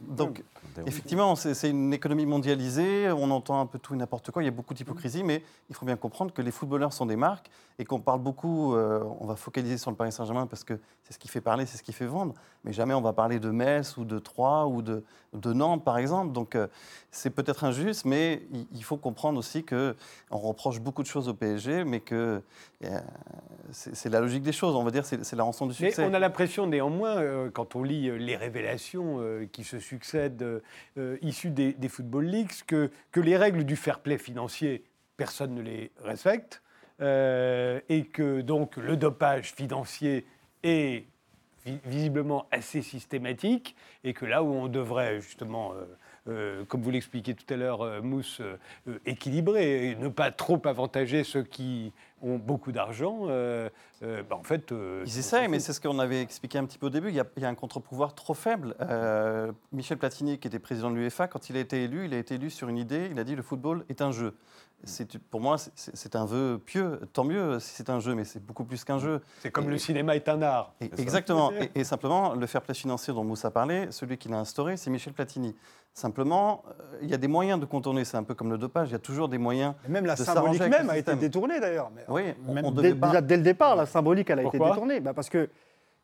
[0.00, 0.42] donc,
[0.86, 3.10] effectivement, c'est c'est une économie mondialisée.
[3.10, 4.42] On entend un peu tout et n'importe quoi.
[4.42, 7.16] Il y a beaucoup d'hypocrisie, mais il faut bien comprendre que les footballeurs sont des
[7.16, 8.74] marques et qu'on parle beaucoup.
[8.74, 11.66] euh, on va focaliser sur le Paris Saint-Germain parce que c'est ce qui fait parler,
[11.66, 12.34] c'est ce qui fait vendre.
[12.64, 15.98] Mais jamais on va parler de Metz ou de Troyes ou de, de Nantes, par
[15.98, 16.32] exemple.
[16.32, 16.66] Donc, euh,
[17.10, 19.96] c'est peut-être injuste, mais il, faut comprendre aussi que
[20.30, 22.42] on reproche beaucoup de choses au PSG, mais que
[22.84, 23.00] euh,
[23.70, 24.74] c'est la logique des choses.
[24.74, 26.04] On va dire, c'est la rançon du Mais succès.
[26.04, 29.20] on a l'impression néanmoins, euh, quand on lit les révélations
[29.52, 30.62] qui se succèdent
[31.22, 34.84] issues des, des Football Leagues, que, que les règles du fair play financier,
[35.16, 36.62] personne ne les respecte,
[37.00, 40.26] et que donc le dopage financier
[40.62, 41.06] est
[41.84, 45.72] visiblement assez systématique, et que là où on devrait justement...
[45.72, 45.84] euh,
[46.28, 48.42] euh, comme vous l'expliquiez tout à l'heure, euh, Mousse,
[49.06, 54.72] équilibrer et ne pas trop avantager ceux qui ont beaucoup d'argent, bah, en fait...
[55.06, 57.08] Ils essayent, mais c'est ce qu'on avait expliqué un petit peu au début.
[57.08, 58.76] Il y a, il y a un contre-pouvoir trop faible.
[59.72, 62.34] Michel Platini, qui était président de l'UEFA, quand il a été élu, il a été
[62.34, 63.08] élu sur une idée.
[63.10, 64.34] Il a dit le football est un jeu.
[65.30, 67.00] Pour moi, c'est- un vœu pieux.
[67.12, 69.20] Tant mieux si c'est un jeu, mais c'est beaucoup plus qu'un jeu.
[69.40, 70.72] C'est comme Et- le cinéma est un art.
[70.80, 71.50] Et- exactement.
[71.74, 74.90] Et, et simplement, le fair play financier dont Moussa parlait, celui qui l'a instauré, c'est
[74.90, 75.54] Michel Platini.
[75.92, 78.04] Simplement, euh, il y a des moyens de contourner.
[78.04, 78.88] C'est un peu comme le dopage.
[78.88, 79.74] Il y a toujours des moyens.
[79.86, 81.90] Et même la de symbolique même a été détournée d'ailleurs.
[82.08, 85.00] Oui, on- même on dès- Déjà dès le départ, la symbolique, elle a été détournée.
[85.00, 85.50] Bah, parce que,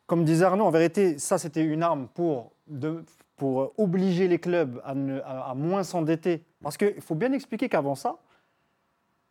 [0.05, 3.03] comme disait Arnaud, en vérité, ça c'était une arme pour, de-
[3.37, 6.43] pour obliger les clubs à, ne- à- à moins s'endetter.
[6.61, 8.17] Parce qu'il faut bien expliquer qu'avant ça,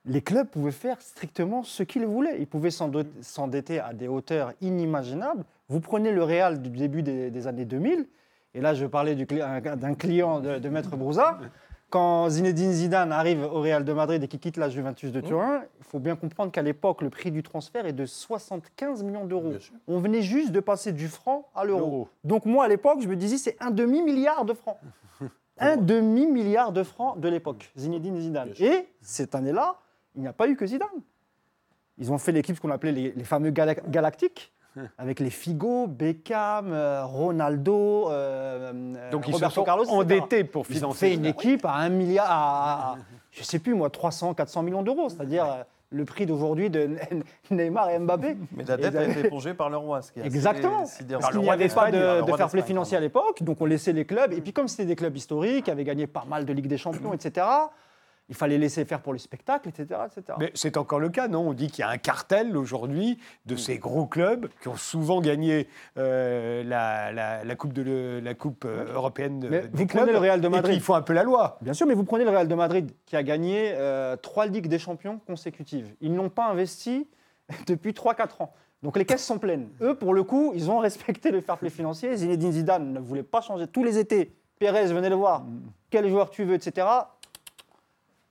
[0.07, 2.37] les clubs pouvaient faire strictement ce qu'ils voulaient.
[2.39, 5.45] Ils pouvaient s'endetter à des hauteurs inimaginables.
[5.69, 8.07] Vous prenez le Real du début des, des années 2000,
[8.55, 11.39] et là je parlais du d'un client de, de Maître Brouza.
[11.89, 15.63] Quand Zinedine Zidane arrive au Real de Madrid et qu'il quitte la Juventus de Turin,
[15.79, 19.53] il faut bien comprendre qu'à l'époque, le prix du transfert est de 75 millions d'euros.
[19.87, 22.09] On venait juste de passer du franc à l'euro.
[22.25, 24.79] Donc moi, à l'époque, je me disais, c'est un demi-milliard de francs.
[25.59, 28.53] un demi-milliard de francs de l'époque, Zinedine Zidane.
[28.59, 29.77] Et cette année-là,
[30.17, 30.89] il n'y a pas eu que Zidane.
[31.99, 34.53] Ils ont fait l'équipe qu'on appelait les, les fameux Gala- Galactiques,
[34.99, 39.97] avec les Figo, Beckham, euh, Ronaldo, euh, Donc euh, ils se Roberto sont Carlos, etc.
[39.97, 40.99] endettés pour Ils ont financer.
[41.09, 42.97] fait une équipe à un milliard, à, à-
[43.31, 46.91] je sais plus moi, 300, 400 millions d'euros, c'est-à-dire euh, le prix d'aujourd'hui de
[47.51, 48.37] Neymar et Mbappé.
[48.53, 50.03] Mais la Et dette ils a été épongée par le roi.
[50.03, 50.85] Ce qui est assez Exactement.
[50.85, 51.21] sidérant.
[51.23, 53.65] Parce le qu'il n'y avait pas de, de fair play financier à l'époque, donc on
[53.67, 54.33] laissait les clubs.
[54.35, 56.77] Et puis comme c'était des clubs historiques, qui avaient gagné pas mal de Ligue des
[56.77, 57.47] Champions, etc.,
[58.29, 60.01] il fallait laisser faire pour le spectacle, etc.
[60.07, 60.37] etc.
[60.41, 61.49] Mais c'est encore le cas, non?
[61.49, 65.21] On dit qu'il y a un cartel aujourd'hui de ces gros clubs qui ont souvent
[65.21, 69.69] gagné euh, la, la- la Coupe, de le- la coupe euh, européenne de, Mais des
[69.73, 70.75] vous clubs prenez le Real de et Madrid.
[70.75, 71.59] qui font un peu la loi.
[71.61, 74.69] Bien sûr, mais vous prenez le Real de Madrid qui a gagné euh, trois Ligues
[74.69, 75.95] des Champions consécutives.
[76.01, 77.07] Ils n'ont pas investi
[77.67, 78.53] depuis 3-4 ans.
[78.83, 79.69] Donc les caisses sont pleines.
[79.81, 82.15] Eux, pour le coup, ils ont respecté le fair play financier.
[82.17, 83.67] Zinedine Zidane ne voulait pas changer.
[83.67, 85.45] Tous les étés, Pérez venait le voir.
[85.91, 86.87] Quel joueur tu veux, etc.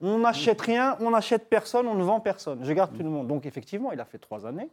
[0.02, 2.64] On n'achète rien, on n'achète personne, on ne vend personne.
[2.64, 3.28] Je garde tout le monde.
[3.28, 4.70] Donc effectivement, il a fait trois années.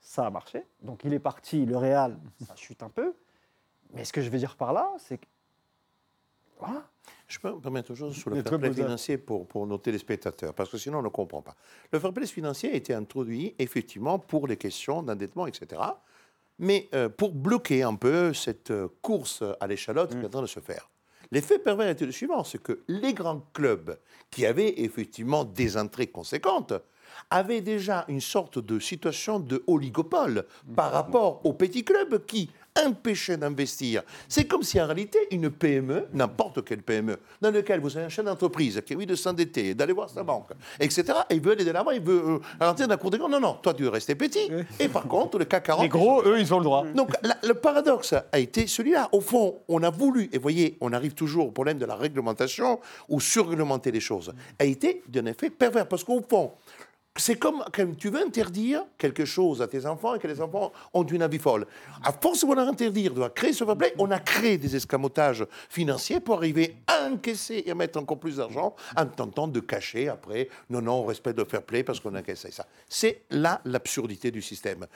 [0.00, 0.64] Ça a marché.
[0.82, 3.14] Donc il est parti, le Real, ça chute un peu.
[3.92, 5.26] Mais ce que je veux dire par là, c'est que...
[6.58, 6.84] Voilà.
[7.26, 10.52] Je peux me permettre une chose sur le fair play financier pour, pour nos téléspectateurs,
[10.52, 11.54] parce que sinon on ne comprend pas.
[11.92, 15.80] Le fair play financier a été introduit effectivement pour les questions d'endettement, etc.,
[16.58, 20.42] mais euh, pour bloquer un peu cette euh, course à l'échalote qui est en train
[20.42, 20.90] de se faire.
[21.32, 23.96] L'effet pervers était le suivant, c'est que les grands clubs
[24.30, 26.72] qui avaient effectivement des entrées conséquentes
[27.28, 32.50] avaient déjà une sorte de situation de oligopole par rapport aux petits clubs qui
[32.84, 34.02] empêchaient d'investir.
[34.28, 38.08] C'est comme si en réalité une PME, n'importe quelle PME, dans laquelle vous avez un
[38.08, 41.52] chef d'entreprise qui a envie de s'endetter, d'aller voir sa banque, etc., et il veut
[41.52, 43.30] aller de l'avant, il veut euh, rentrer dans la cour des comptes.
[43.30, 45.82] Non, non, toi tu veux rester petit, et par contre le CAC 40...
[45.82, 46.84] Les gros, eux, ils ont le droit.
[46.94, 49.08] Donc la- le paradoxe a été celui-là.
[49.12, 52.80] Au fond, on a voulu, et voyez, on arrive toujours au problème de la réglementation
[53.08, 55.86] ou surréglementer les choses, a été d'un effet pervers.
[55.86, 56.52] Parce qu'au fond,
[57.16, 60.70] c'est comme quand tu veux interdire quelque chose à tes enfants et que les enfants
[60.94, 61.66] ont une avis folle.
[62.04, 65.44] À force de vouloir interdire, de créer ce fair play, on a créé des escamotages
[65.68, 70.08] financiers pour arriver à encaisser et à mettre encore plus d'argent en tentant de cacher
[70.08, 72.64] après, non, non, on respecte le fair play parce qu'on encaisse ça.
[72.88, 74.86] C'est là l'absurdité du système.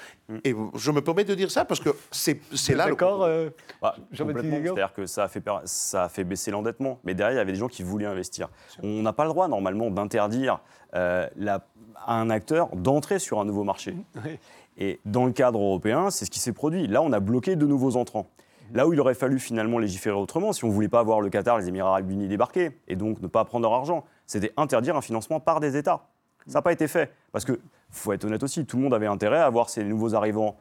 [0.45, 2.39] Et je me permets de dire ça parce que c'est
[2.75, 3.51] là le D'accord euh,
[3.83, 7.01] Bah, C'est-à-dire que ça a, fait, ça a fait baisser l'endettement.
[7.03, 8.49] Mais derrière, il y avait des gens qui voulaient investir.
[8.83, 10.61] On n'a pas le droit, normalement, d'interdire
[10.95, 11.67] euh, la-
[12.07, 13.97] à un acteur d'entrer sur un nouveau marché.
[14.17, 14.39] Oui.
[14.77, 16.87] Et dans le cadre européen, c'est ce qui s'est produit.
[16.87, 18.27] Là, on a bloqué de nouveaux entrants.
[18.73, 21.29] Là où il aurait fallu finalement légiférer autrement, si on ne voulait pas voir le
[21.29, 24.97] Qatar, les Émirats arabes unis débarquer, et donc ne pas prendre leur argent, c'était interdire
[24.97, 26.07] un financement par des États.
[26.47, 27.13] Ça n'a pas été fait.
[27.33, 30.15] Parce que, faut être honnête aussi, tout le monde avait intérêt à voir ces nouveaux
[30.15, 30.57] arrivants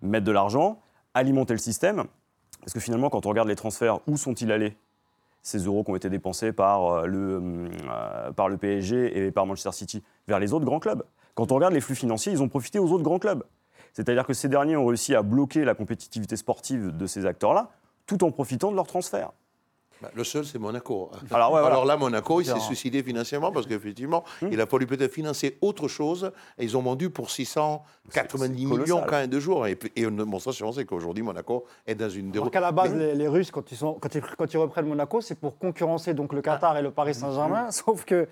[0.00, 0.80] mettre de l'argent,
[1.14, 2.04] alimenter le système.
[2.60, 4.76] Parce que finalement, quand on regarde les transferts, où sont-ils allés
[5.42, 9.46] ces euros qui ont été dépensés par euh, le, euh, par le PSG et par
[9.46, 11.02] Manchester City vers les autres grands clubs.
[11.34, 13.42] Quand on regarde les flux financiers, ils ont profité aux autres grands clubs.
[13.92, 17.70] C'est-à-dire que ces derniers ont réussi à bloquer la compétitivité sportive de ces acteurs-là,
[18.06, 19.32] tout en profitant de leurs transferts.
[20.02, 21.10] Bah, le seul, c'est Monaco.
[21.30, 21.74] Alors, ouais, voilà.
[21.76, 24.48] Alors là, Monaco, il s'est suicidé financièrement parce qu'effectivement, Hmm.
[24.50, 27.86] il a fallu peut-être financer autre chose et ils ont vendu pour 690
[28.38, 29.66] c'est millions quand même de jours.
[29.66, 32.52] Et, et une démonstration, c'est qu'aujourd'hui, Monaco est dans une déroute.
[32.52, 34.86] qu'à la base, Mais- les, les Russes, quand ils, sont, quand, ils, quand ils reprennent
[34.86, 37.70] Monaco, c'est pour concurrencer donc, le Qatar et le Paris Saint-Germain.
[37.70, 38.28] Sauf que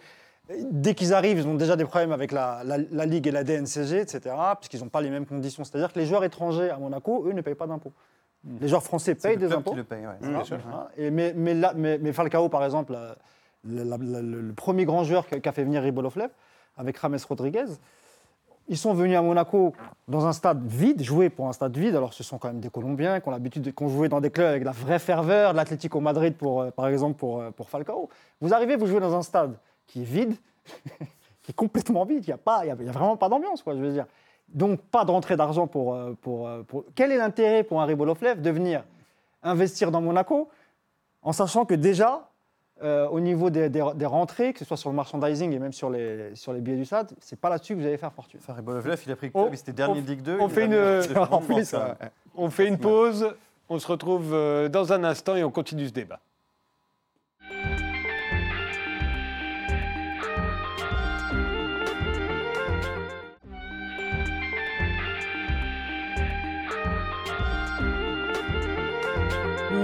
[0.70, 3.44] dès qu'ils arrivent, ils ont déjà des problèmes avec la, la- la Ligue et la
[3.44, 5.62] DNCG, etc., puisqu'ils n'ont pas les mêmes conditions.
[5.64, 7.92] C'est-à-dire que les joueurs étrangers à Monaco, eux, ne payent pas d'impôts.
[8.60, 9.74] Les joueurs français payent des impôts.
[9.74, 10.14] le paye, ouais.
[10.20, 10.58] Voilà, sûr.
[10.64, 10.88] voilà.
[10.96, 13.16] Et mais, mais, là- mais- mais Falcao, par exemple, la-
[13.64, 16.30] la- la- le, premier grand joueur qu'a fait venir Ribolovlev,
[16.78, 17.66] avec James Rodriguez,
[18.68, 19.74] ils sont venus à Monaco
[20.08, 21.96] dans un stade vide, jouer pour un stade vide.
[21.96, 24.46] Alors, ce sont quand même des Colombiens qui ont l'habitude, de- joué dans des clubs
[24.46, 27.68] avec de la vraie ferveur, de l'Atlético Madrid, pour, euh, par exemple, pour, euh, pour
[27.68, 28.08] Falcao.
[28.40, 29.54] Vous arrivez, vous jouez dans un stade
[29.86, 30.34] qui est vide,
[31.42, 32.24] qui est complètement vide.
[32.24, 33.80] Il n'y a, pas- il y a, il y a vraiment pas d'ambiance, quoi, je
[33.80, 34.06] veux dire.
[34.54, 37.84] Donc, pas de rentrée d'argent pour, euh, pour, euh, pour- Quel est l'intérêt pour un
[37.84, 38.84] Ribolovlev de venir
[39.42, 40.48] investir dans Monaco
[41.22, 42.28] en sachant que déjà,
[42.82, 45.72] euh, au niveau des, des- des rentrées, que ce soit sur le merchandising et même
[45.72, 48.40] sur les, sur les billets du stade, c'est pas là-dessus que vous allez faire fortune.
[48.42, 50.38] Enfin, Ribolovlev, il a pris le On- club, il était dernier on- de Ligue 2.
[50.40, 50.72] on fait a une-.
[52.36, 53.34] On fait pause,
[53.68, 54.30] on se retrouve
[54.70, 56.20] dans un instant et on continue ce débat.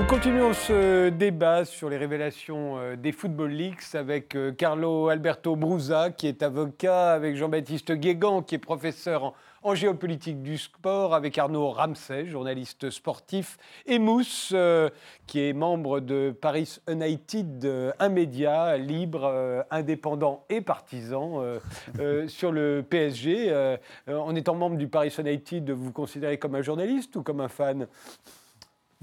[0.08, 6.10] Continuons ce débat sur les révélations euh, des Football Leaks avec euh, Carlo Alberto Brusa,
[6.10, 11.70] qui est avocat, avec Jean-Baptiste Guégan, qui est professeur en, géopolitique du sport, avec Arnaud
[11.70, 14.90] Ramsey, journaliste sportif, et Mousse, euh,
[15.26, 21.42] qui est membre de Paris United, un média libre, indépendant et partisan
[22.28, 23.76] sur le PSG.
[24.06, 27.48] En étant membre du Paris United, vous vous considérez comme un journaliste ou comme un
[27.48, 27.88] fan?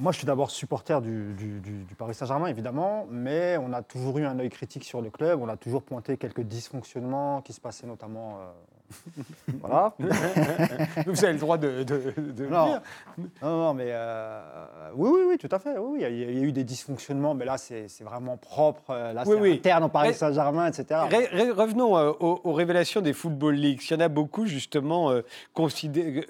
[0.03, 3.81] Moi, je suis d'abord supporter du, du- du- du Paris Saint-Germain, évidemment, mais on a
[3.81, 5.39] toujours eu un œil critique sur le club.
[5.41, 8.37] On a toujours pointé quelques dysfonctionnements qui se passaient notamment.
[8.41, 9.21] euh,
[9.61, 9.93] voilà.
[11.07, 12.65] Vous avez le droit de, de, Non.
[12.67, 12.81] dire.
[13.41, 14.41] Non, non, mais euh,
[14.93, 15.77] oui, oui, oui, tout à fait.
[15.77, 18.35] Oui, oui, il y a- il y, a eu des dysfonctionnements, mais là, c'est vraiment
[18.35, 18.89] propre.
[18.89, 19.53] Euh, Là, Oui, c'est oui.
[19.53, 20.99] interne au Paris Saint-Germain, etc.
[21.55, 23.89] Revenons euh, aux, aux révélations des Football Leaks.
[23.89, 25.13] Il y en a beaucoup, justement,
[25.53, 26.27] considé-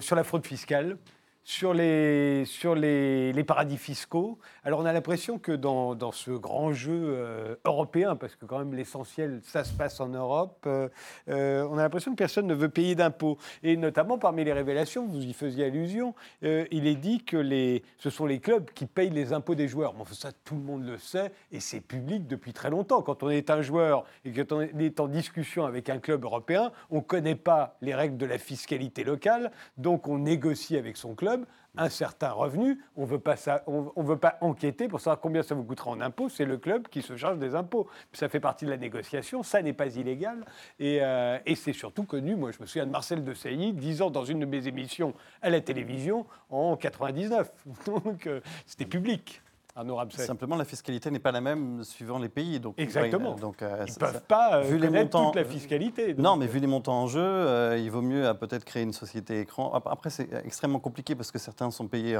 [0.00, 0.98] sur la fraude fiscale,
[1.44, 4.38] sur les, sur les, les paradis fiscaux.
[4.66, 8.58] Alors, on a l'impression que dans, dans ce grand jeu euh, européen, parce que quand
[8.58, 10.88] même l'essentiel, ça se passe en Europe, euh,
[11.28, 13.36] euh, on a l'impression que personne ne veut payer d'impôts.
[13.62, 18.08] Et notamment, parmi les révélations, vous y faisiez allusion, il est dit que les, ce
[18.08, 19.92] sont les clubs qui payent les impôts des joueurs.
[19.92, 23.02] Bon, ça, tout le monde le sait, et c'est public depuis très longtemps.
[23.02, 26.72] Quand on est un joueur et quand on est en discussion avec un club européen,
[26.90, 31.14] on ne connaît pas les règles de la fiscalité locale, donc on négocie avec son
[31.14, 31.44] club
[31.76, 32.80] un certain revenu.
[32.96, 36.28] On on veut pas enquêter pour savoir combien ça vous coûtera en impôts.
[36.28, 37.88] C'est le club qui se charge des impôts.
[38.12, 39.42] Ça fait partie de la négociation.
[39.42, 40.44] Ça n'est pas illégal.
[40.78, 42.36] Et, euh, c'est surtout connu.
[42.36, 45.50] Moi, je me souviens de Marcel de Sailly disant dans une de mes émissions à
[45.50, 47.50] la télévision en 99.
[47.86, 49.42] Donc, euh, c'était public.
[49.76, 49.98] Arnaud.
[50.10, 52.60] Simplement, la fiscalité n'est pas la même suivant les pays.
[52.60, 53.34] Donc, Exactement.
[53.34, 56.14] donc, euh, Ils ne ça- peuvent pas euh, vu les montants- toute la fiscalité.
[56.14, 58.84] Non, mais euh, vu les montants en jeu, euh, il vaut mieux euh, peut-être créer
[58.84, 59.72] une société écran.
[59.74, 62.18] Ap- Après, c'est extrêmement compliqué parce que certains sont payés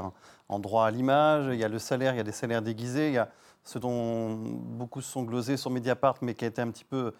[0.48, 3.08] en, droit à l'image, il y a le salaire, il y a des salaires déguisés,
[3.08, 3.28] il y a
[3.62, 7.14] ce dont beaucoup se sont glosés sur Mediapart, mais qui a été un petit peu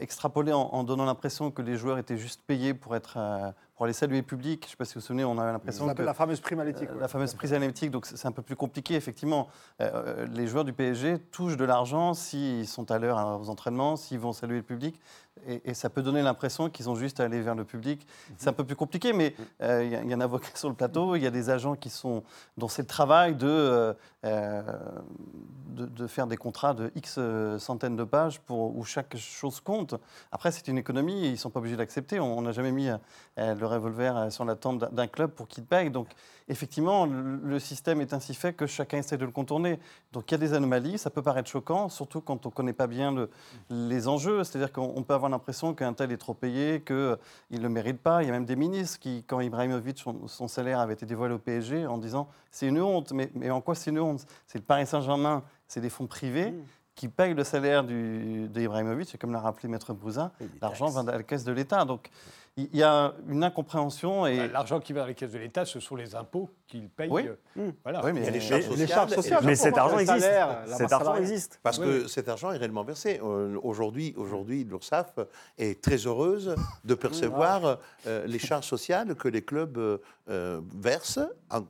[0.00, 3.84] extrapolé en, en donnant l'impression que les joueurs étaient juste payés pour, être, euh, pour
[3.84, 4.60] aller saluer le public.
[4.62, 6.02] Je ne sais pas si vous vous souvenez, on avait Ça l'impression que...
[6.02, 6.90] la fameuse prime à l'éthique.
[6.90, 7.00] Euh, ouais.
[7.00, 9.48] La fameuse prise analytique, donc c'est un peu plus compliqué, effectivement.
[9.80, 14.18] Euh, les joueurs du PSG touchent de l'argent s'ils sont à l'heure aux entraînements, s'ils
[14.20, 15.00] vont saluer le public.
[15.48, 18.06] Et, et ça peut donner l'impression qu'ils ont juste à aller vers le public.
[18.38, 20.46] C'est un peu plus compliqué, mais euh, il y, a- il y a un avocat
[20.54, 22.22] sur le plateau, il y a des agents qui sont,
[22.56, 23.92] dont c'est le travail de, euh,
[24.24, 24.62] euh,
[25.70, 29.58] de, de faire des contrats de X euh, centaines de pages pour, où chaque chose
[29.60, 29.96] compte.
[30.30, 32.20] Après, c'est une économie et ils ne sont pas obligés d'accepter.
[32.20, 35.64] On n'a jamais mis euh, le revolver euh, sur la tente d'un- club pour qu'il
[35.64, 35.90] paye.
[35.90, 36.08] Donc,
[36.48, 39.78] effectivement, le, système est ainsi fait que chacun essaie de le contourner.
[40.12, 40.98] Donc, il y a des anomalies.
[40.98, 43.30] Ça peut paraître choquant, surtout quand on ne connaît pas bien le-
[43.70, 44.44] les enjeux.
[44.44, 46.96] C'est-à-dire qu'on on peut avoir l'impression qu'un tel est trop payé, qu'il
[47.50, 48.22] ne le mérite pas.
[48.22, 51.34] Il y a même des ministres qui, quand Ibrahimovic, son, son salaire avait été dévoilé
[51.34, 53.12] au PSG, en disant c'est une honte.
[53.12, 54.26] Mais, mais en quoi c'est une honte?
[54.46, 56.50] C'est le Paris Saint-Germain, c'est des fonds privés.
[56.52, 56.62] Mm.
[56.96, 61.22] qui payent le salaire d'Ibrahimovic, et comme l'a rappelé Maître des l'argent va à la
[61.24, 61.84] caisse de l'État.
[61.84, 62.08] Donc
[62.56, 65.64] il y a une incompréhension et Bah, L'argent qui va dans les caisses de l'État,
[65.64, 67.08] ce sont les impôts qu'il paye.
[67.10, 67.28] Oui.
[67.58, 68.04] euh, Voilà.
[68.04, 69.08] Oui, mais Il y a les charges Les sociales.
[69.08, 69.44] charges.
[69.44, 70.20] Mais cet argent existe.
[70.20, 71.60] salaire, Cet argent existe.
[71.62, 73.20] Parce Oui, que cet argent est réellement versé.
[73.22, 75.18] Euh, Aujourd'hui, aujourd'hui, l'URSSAF
[75.58, 79.98] est très heureuse de percevoir euh, les charges sociales que les clubs euh,
[80.30, 81.18] euh, versent.
[81.50, 81.64] En-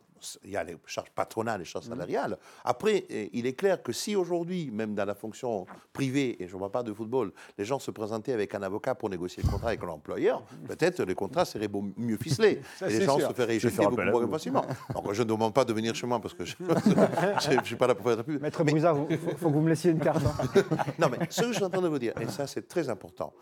[0.45, 2.37] il y a les charges patronales, les charges salariales.
[2.65, 6.55] Après, euh, il est clair que si aujourd'hui, même dans la fonction privée, et je
[6.55, 9.51] ne vois pas de football, les gens se présentaient avec un avocat pour négocier le
[9.51, 12.61] contrat avec l'employeur, peut-être les contrats seraient mieux ficelés.
[12.79, 13.29] Ça, et les gens sûr.
[13.29, 14.33] se feraient Je éjecter beaucoup moins vous.
[14.33, 14.65] facilement.
[14.95, 17.87] Donc, je ne demande pas de venir chez moi parce que je ne suis pas
[17.87, 18.41] là pour faire de la pub.
[18.43, 20.23] Maître Bouza, il faut, faut que vous me laissiez une carte.
[20.25, 20.63] hein.
[20.99, 22.89] Non, mais ce que je suis en train de vous dire, et ça c'est très
[22.89, 23.33] important,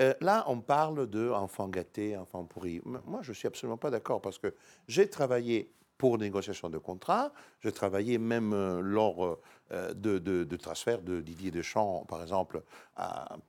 [0.00, 2.80] euh, là on parle de enfants gâtés, enfants pourris.
[2.84, 4.54] Moi je ne suis absolument pas d'accord parce que
[4.88, 5.70] j'ai travaillé
[6.02, 9.38] pour négociation de contrats, j'ai travaillé même euh, lors
[9.70, 12.60] euh, de, de, de transfert de Didier Deschamps, par exemple,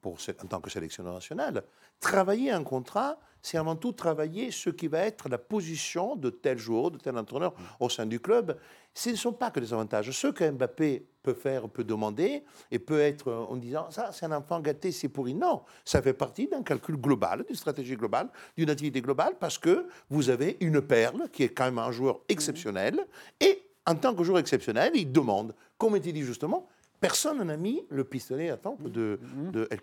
[0.01, 1.63] pour, en tant que sélectionneur national.
[1.99, 6.59] Travailler un contrat, c'est avant tout travailler ce qui va être la position de tel
[6.59, 8.55] joueur, de tel entraîneur au sein du club.
[8.93, 10.11] Ce ne sont pas que des avantages.
[10.11, 14.25] Ce que Mbappé peut faire, peut demander, et peut être euh, en disant ça, c'est
[14.25, 15.33] un enfant gâté, c'est pourri.
[15.33, 19.87] Non, ça fait partie d'un calcul global, d'une stratégie globale, d'une activité globale, parce que
[20.09, 22.99] vous avez une perle qui est quand même un joueur exceptionnel,
[23.39, 26.67] et en tant que joueur exceptionnel, il demande, comme était dit justement,
[26.99, 29.19] personne n'a mis le pistolet à tempe de,
[29.51, 29.79] de El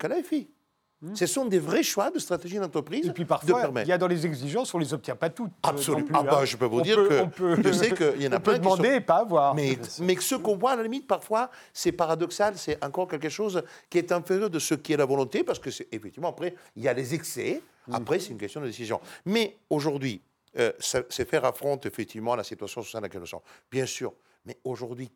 [1.01, 1.19] Khelaïfi.
[1.19, 4.07] Ce sont des vrais choix de stratégie d'entreprise Et puis parfois, il y a dans
[4.07, 5.51] les exigences, on ne les obtient pas toutes.
[5.51, 6.07] euh, Absolument.
[6.07, 6.45] plus, Ah bah, hein.
[6.45, 8.37] je peux vous On dire peut- que on peut- je sais qu'il y en a
[8.37, 9.55] on peut plein qui sont- demander et pas avoir.
[9.55, 13.63] Mais, mais ce qu'on voit, à la limite, parfois, c'est paradoxal, c'est encore quelque chose
[13.89, 16.89] qui est inférieur de ce qui est la volonté, parce que, effectivement, après, il y
[16.89, 19.01] a les excès, après, c'est une question de décision.
[19.25, 20.21] Mais aujourd'hui,
[20.59, 23.41] euh, c'est faire affronte, effectivement, la situation sociale dans laquelle nous sommes.
[23.71, 24.13] Bien sûr,
[24.45, 25.11] mais aujourd'hui,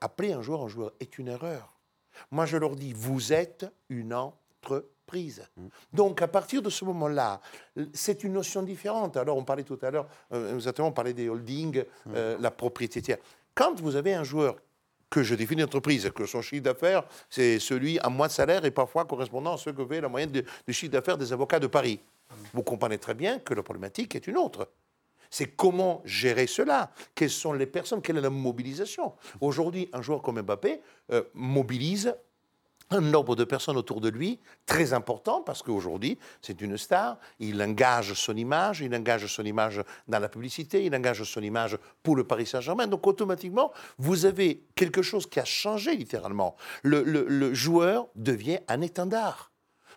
[0.00, 1.74] appeler un joueur un joueur est une erreur.
[2.30, 4.90] Moi, je leur dis, vous êtes une entreprise.
[5.92, 7.40] Donc, à partir de ce moment-là,
[7.92, 9.16] c'est une notion différente.
[9.16, 13.18] Alors, on parlait tout à l'heure, euh, on parlait des holdings, euh, la propriété tiers.
[13.54, 14.56] Quand vous avez un joueur
[15.08, 18.70] que je définis entreprise, que son chiffre d'affaires, c'est celui à moins de salaire et
[18.72, 21.68] parfois correspondant à ce que fait la moyenne de- du chiffre d'affaires des avocats de
[21.68, 22.00] Paris.
[22.52, 24.68] Vous comprenez très bien que la problématique est une autre.
[25.30, 26.90] C'est comment gérer cela?
[27.14, 28.02] Quelles sont les personnes?
[28.02, 29.12] Quelle est la mobilisation?
[29.40, 30.80] Aujourd'hui, un joueur comme Mbappé
[31.12, 32.14] euh, mobilise
[32.90, 37.18] un nombre de personnes autour de lui très important parce qu'aujourd'hui, c'est une star.
[37.40, 41.78] Il engage son image, il engage son image dans la publicité, il engage son image
[42.02, 42.86] pour le Paris Saint-Germain.
[42.86, 46.56] Donc, automatiquement, vous avez quelque chose qui a changé littéralement.
[46.82, 49.50] Le, le- joueur devient un étendard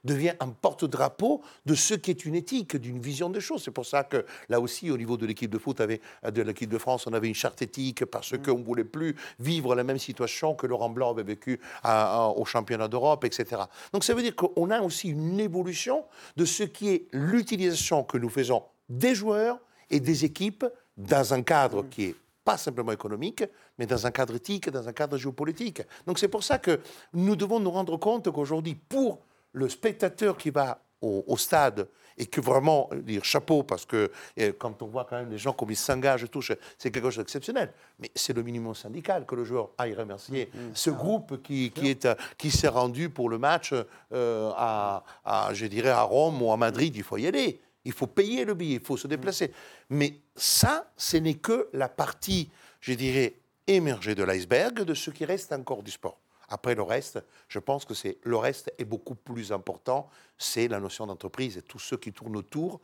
[0.03, 3.63] devient un porte-drapeau de ce qui est une éthique, d'une vision des choses.
[3.63, 6.69] C'est pour ça que là aussi, au niveau de l'équipe de foot, avait- de l'équipe
[6.69, 9.99] de France, on avait une charte éthique parce qu'on ne voulait plus vivre la même
[9.99, 13.63] situation que Laurent Blanc avait vécu à- à- au championnat d'Europe, etc.
[13.93, 16.05] Donc ça veut dire qu'on a aussi une évolution
[16.37, 19.59] de ce qui est l'utilisation que nous faisons des joueurs
[19.89, 20.65] et des équipes
[20.97, 23.43] dans un cadre qui est pas simplement économique,
[23.77, 25.81] mais dans un cadre éthique, dans un cadre géopolitique.
[26.07, 26.79] Donc c'est pour ça que
[27.13, 29.19] nous devons nous rendre compte qu'aujourd'hui, pour
[29.53, 31.87] le spectateur qui va au, au stade
[32.19, 34.11] et que vraiment dire chapeau parce que
[34.57, 37.17] quand on voit quand même les gens comme ils s'engagent et tout, c'est quelque chose
[37.17, 37.73] d'exceptionnel.
[37.97, 42.07] Mais c'est le minimum syndical que le joueur aille remercier ce groupe qui, qui est
[42.37, 43.73] qui s'est rendu pour le match
[44.11, 46.93] euh, à, à, je dirais à Rome ou à Madrid.
[46.95, 47.61] Il faut y aller.
[47.85, 49.53] Il faut payer le billet, il faut se déplacer.
[49.89, 53.35] Mais ça, ce n'est que la partie, je dirais,
[53.65, 56.19] émergée de l'iceberg de ce qui reste encore du sport.
[56.49, 60.09] Après le reste, je pense que c'est le reste est beaucoup plus important.
[60.37, 62.81] C'est la notion d'entreprise et tous ceux qui tournent autour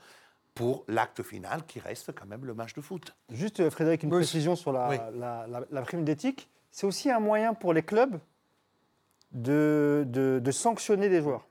[0.54, 3.14] pour l'acte final qui reste quand même le match de foot.
[3.30, 4.20] Juste, euh, Frédéric, une Oui.
[4.20, 4.98] précision sur la, Oui.
[5.16, 6.50] la- la- la prime d'éthique.
[6.72, 8.20] C'est aussi un moyen pour les clubs
[9.32, 11.46] de, de- de sanctionner des joueurs.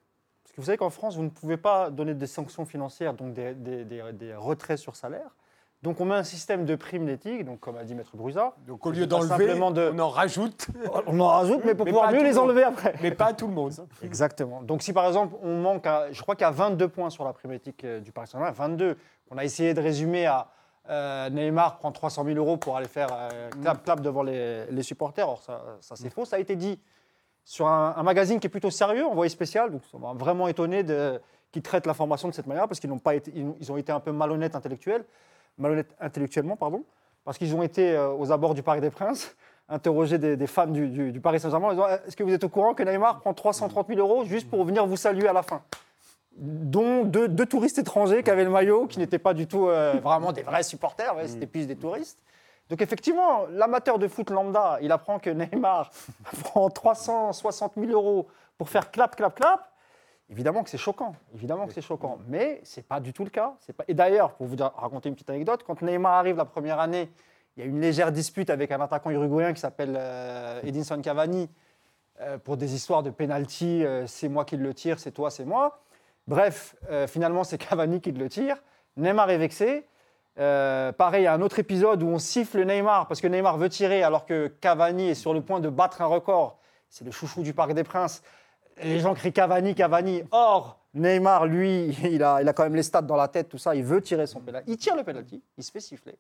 [0.44, 3.35] Parce que vous savez qu'en France, vous ne pouvez pas donner des sanctions financières, donc
[3.35, 5.35] des, des- des- des retraits sur salaire.
[5.84, 8.54] Donc on met un système de prime d'éthique, donc comme a dit Maître Brusa.
[8.66, 10.68] Donc au lieu d'enlever, de- on en rajoute,
[11.06, 12.94] On en rajoute, mais pour Mais pouvoir mieux les enlever après.
[13.02, 13.74] mais pas à tout le monde.
[14.02, 14.62] Exactement.
[14.62, 17.22] Donc si par exemple on manque, à, je crois qu'il y a 22 points sur
[17.22, 18.96] la prime éthique euh, du Paris Saint-Germain, 22.
[19.30, 20.48] On a essayé de résumer à
[20.88, 24.82] euh, Neymar prend 300 000 euros pour aller faire euh, clap clap devant les, les
[24.82, 25.28] supporters.
[25.28, 26.24] Or ça, ça c'est faux.
[26.24, 26.80] Ça a été dit
[27.44, 29.70] sur un, un magazine qui est plutôt sérieux, envoyé spécial.
[29.70, 30.82] Donc ça m'a vraiment étonné
[31.52, 33.92] qu'ils traitent l'information de cette manière parce qu'ils n'ont pas été, ils, ils ont été
[33.92, 35.04] un peu malhonnêtes intellectuels,
[35.59, 36.85] malhonnêtes intellectuellement pardon,
[37.25, 39.35] parce qu'ils ont été euh, aux abords du Parc des Princes
[39.69, 42.44] interroger des, des fans du, du- du Paris Saint-Germain en disant Est-ce que vous êtes
[42.44, 45.42] au courant que Neymar prend 330 000 euros juste pour venir vous saluer à la
[45.42, 45.63] fin?
[46.37, 49.94] Dont deux, deux touristes étrangers qui avaient le maillot, qui n'étaient pas du tout euh,
[50.02, 52.19] vraiment des vrais supporters, ouais, c'était plus des touristes.
[52.69, 55.90] Donc effectivement, l'amateur de foot lambda, il apprend que Neymar
[56.42, 58.27] prend 360 000 euros
[58.59, 59.71] pour faire clap, clap, clap.
[60.31, 63.54] Évidemment que c'est choquant, évidemment que c'est choquant, mais c'est pas du tout le cas.
[63.60, 63.85] C'est Pas...
[63.88, 67.10] Et d'ailleurs, pour vous raconter une petite anecdote, quand Neymar arrive la première année,
[67.56, 71.48] il y a une légère dispute avec un attaquant uruguayen qui s'appelle euh, Edinson Cavani
[72.20, 73.85] euh, pour des histoires de penalty.
[73.85, 75.79] euh, c'est moi qui le tire, c'est toi, c'est moi.
[76.27, 76.75] Bref,
[77.06, 78.56] finalement, c'est Cavani qui le tire.
[78.96, 79.87] Neymar est vexé.
[80.37, 83.68] Pareil, il y a un autre épisode où on siffle Neymar parce que Neymar veut
[83.68, 86.58] tirer alors que Cavani est sur le point de battre un record.
[86.88, 88.22] C'est le chouchou du Parc des Princes.
[88.83, 90.22] Les gens crient Cavani, Cavani.
[90.31, 93.58] Or, Neymar, lui, il a, il a quand même les stats dans la tête, tout
[93.58, 93.75] ça.
[93.75, 94.70] Il veut tirer son penalty.
[94.70, 96.14] Il tire le penalty, il se fait siffler.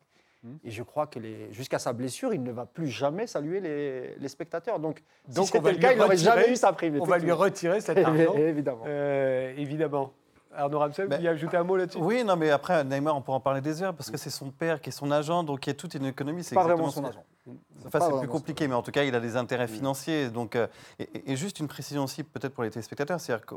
[0.62, 4.14] Et je crois que les- jusqu'à sa blessure, il ne va plus jamais saluer les,
[4.18, 4.78] les spectateurs.
[4.78, 6.98] Donc, Donc, si on va c'était le cas, il n'aurait jamais eu sa prime.
[7.00, 8.34] On va lui retirer cet argent.
[8.36, 8.84] Évidemment.
[8.86, 10.12] Euh, évidemment.
[10.56, 13.20] Arnaud Ramsel, vous Ben, vouliez ajouter un mot là-dessus Oui, non, mais après, Neymar, on
[13.22, 15.66] pourra en parler des heures parce que c'est son père qui est son agent, donc
[15.66, 16.42] il y a toute une économie.
[16.44, 17.24] c'est Pas vraiment exactement son agent.
[17.86, 20.30] Enfin, c'est plus compliqué, mais en tout cas, il a des intérêts financiers.
[20.30, 20.66] Donc, euh,
[20.98, 23.54] et, juste une précision aussi, peut-être pour les téléspectateurs, c'est-à-dire que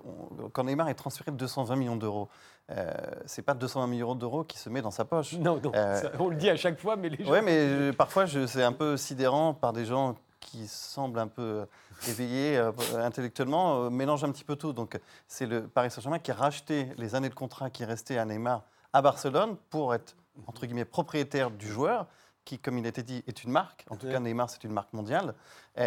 [0.52, 2.28] quand Neymar est transféré de 220 millions d'euros,
[2.70, 2.92] euh,
[3.26, 5.34] c'est pas 220 millions d'euros qui se met dans sa poche.
[5.34, 7.32] Non, non, Euh, ça, on le dit à chaque fois, mais les gens.
[7.32, 11.28] Oui, mais euh, parfois, je- c'est un peu sidérant par des gens qui semblent un
[11.28, 11.66] peu
[12.08, 14.74] éveillés euh, intellectuellement, euh, mélangent un petit peu tout.
[14.74, 18.26] Donc, c'est le Paris Saint-Germain qui a racheté les années de contrat qui restaient à
[18.26, 18.64] Neymar
[18.94, 20.16] à Barcelone pour être,
[20.48, 22.08] entre guillemets, propriétaire du joueur
[22.46, 23.86] qui, comme il a été dit, est une marque.
[23.90, 25.34] En tout cas, Neymar, c'est une marque mondiale.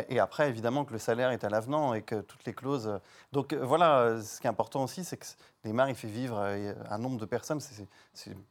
[0.08, 2.86] Et, après, évidemment, que le salaire est à l'avenant et que toutes les clauses.
[2.88, 2.98] euh,
[3.32, 5.26] Donc euh, voilà, euh, ce qui est important aussi, c'est que
[5.64, 7.58] Neymar, il fait vivre un nombre de personnes.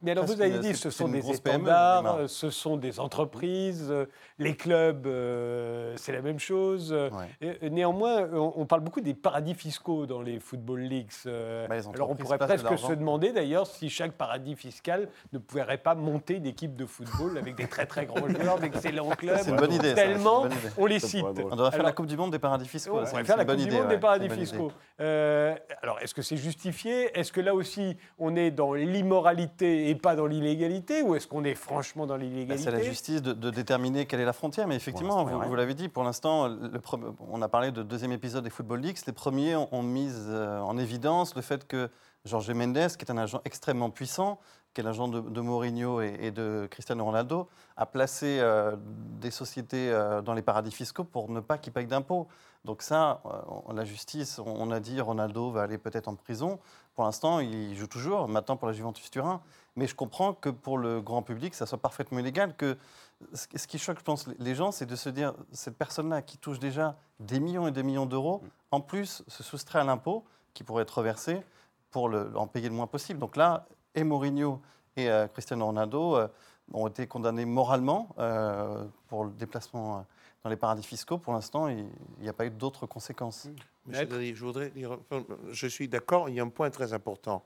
[0.03, 3.91] Mais alors, vous avez dit, ce sont des PME, étendards, euh, ce sont des entreprises,
[4.37, 6.93] les clubs, euh, c'est la même chose.
[7.41, 7.69] Ouais.
[7.69, 11.09] néanmoins, on, on parle beaucoup des paradis fiscaux dans les Football Leagues.
[11.25, 15.77] Bah, alors, on pourrait de presque se demander d'ailleurs si chaque paradis fiscal ne pourrait
[15.79, 19.39] pas monter une équipe de football avec des très très grands joueurs, d'excellents clubs.
[19.41, 20.69] C'est une bonne idée, ça, c'est une Tellement bonne idée.
[20.77, 21.25] on les cite.
[21.29, 22.99] On devrait faire Alors- la Coupe du Monde des paradis fiscaux.
[23.01, 24.71] On c'est une- faire c'est la Coupe du idée, Monde ouais, des paradis c'est fiscaux.
[25.01, 27.17] Euh, alors, est-ce que c'est justifié?
[27.17, 31.43] Est-ce que là aussi, on est dans l'immoralité et pas dans l'illégalité Ou est-ce qu'on
[31.43, 32.63] est franchement dans l'illégalité?
[32.63, 34.67] C'est à la justice de, de déterminer quelle est la frontière.
[34.67, 36.49] Mais effectivement, vous, l'avez dit, pour l'instant,
[37.31, 38.97] on a parlé de deuxième épisode des Football Leagues.
[39.07, 41.89] Les premiers ont, ont mis euh, en évidence le fait que
[42.29, 44.39] Jorge Mendes, qui est un agent extrêmement puissant,
[44.73, 48.75] qui est l'agent de, Mourinho et, de Cristiano Ronaldo, a placé euh,
[49.19, 52.27] des sociétés euh, dans les paradis fiscaux pour ne pas qu'ils payent d'impôts.
[52.65, 56.59] Donc ça, euh, la justice, on, a dit Ronaldo va aller peut-être en prison.
[56.93, 59.41] Pour l'instant, il joue toujours, maintenant pour la Juventus Turin.
[59.75, 62.55] Mais je comprends que pour le grand public, ça soit parfaitement illégal.
[62.55, 62.77] Que
[63.33, 66.59] ce qui choque, je pense, les gens, c'est de se dire cette personne-là qui touche
[66.59, 70.83] déjà des millions et des millions d'euros, en plus se soustrait à l'impôt qui pourrait
[70.83, 71.41] être reversé
[71.91, 73.19] pour le- en payer le moins possible.
[73.19, 74.61] Donc là, et Mourinho
[74.95, 76.27] et euh, Cristiano Ronaldo euh,
[76.73, 80.01] ont été condamnés moralement euh, pour le déplacement euh,
[80.43, 81.17] dans les paradis fiscaux.
[81.17, 81.87] Pour l'instant, il
[82.19, 83.47] n'y a pas eu d'autres conséquences.
[83.85, 84.97] Monsieur Dali, je voudrais dire,
[85.51, 87.43] je suis d'accord, il y a un point très important.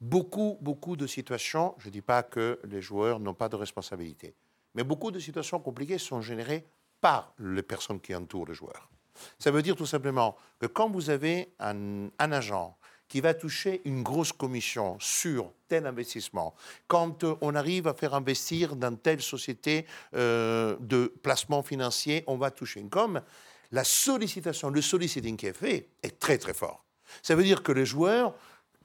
[0.00, 4.34] Beaucoup, beaucoup de situations, je ne dis pas que les joueurs n'ont pas de responsabilité,
[4.74, 6.66] mais beaucoup de situations compliquées sont générées
[7.00, 8.90] par les personnes qui entourent le joueur.
[9.38, 12.76] Ça veut dire tout simplement que quand vous avez un, un agent
[13.14, 16.52] qui va toucher une grosse commission sur tel investissement,
[16.88, 19.86] quand euh, on arrive à faire investir dans telle société
[20.16, 23.22] euh, de placement financier, on va toucher une com,
[23.70, 26.82] la sollicitation, le soliciting qui est fait est très très fort.
[27.22, 28.34] Ça veut dire que les joueurs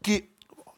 [0.04, 0.26] qui,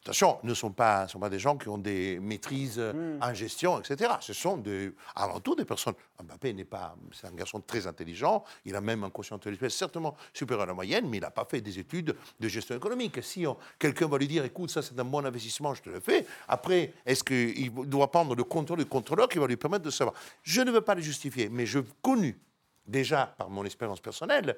[0.04, 3.80] attention, ne sont pas, sont pas des gens qui ont des maîtrises euh, en gestion,
[3.80, 4.12] etc.
[4.20, 5.94] Ce sont des, avant tout des personnes.
[6.24, 8.44] Mbappé n'est pas, c'est un garçon très intelligent.
[8.66, 11.46] Il a même un quotient intellectuel certainement supérieur à la moyenne, mais il n'a pas
[11.46, 13.24] fait des études de gestion économique.
[13.24, 13.46] Si
[13.78, 16.26] quelqu'un va lui dire, écoute, ça c'est un bon investissement, je te le fais.
[16.48, 20.16] Après, est-ce qu'il doit prendre le contrôle du contrôleur qui va lui permettre de savoir?
[20.44, 22.40] Je ne veux pas le justifier, mais je connu
[22.86, 24.58] déjà par mon expérience personnelle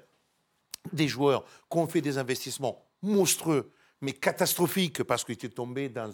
[0.92, 3.72] des joueurs qui ont fait des investissements monstrueux,
[4.04, 6.12] mais catastrophiques, parce qu'ils étaient tombés dans,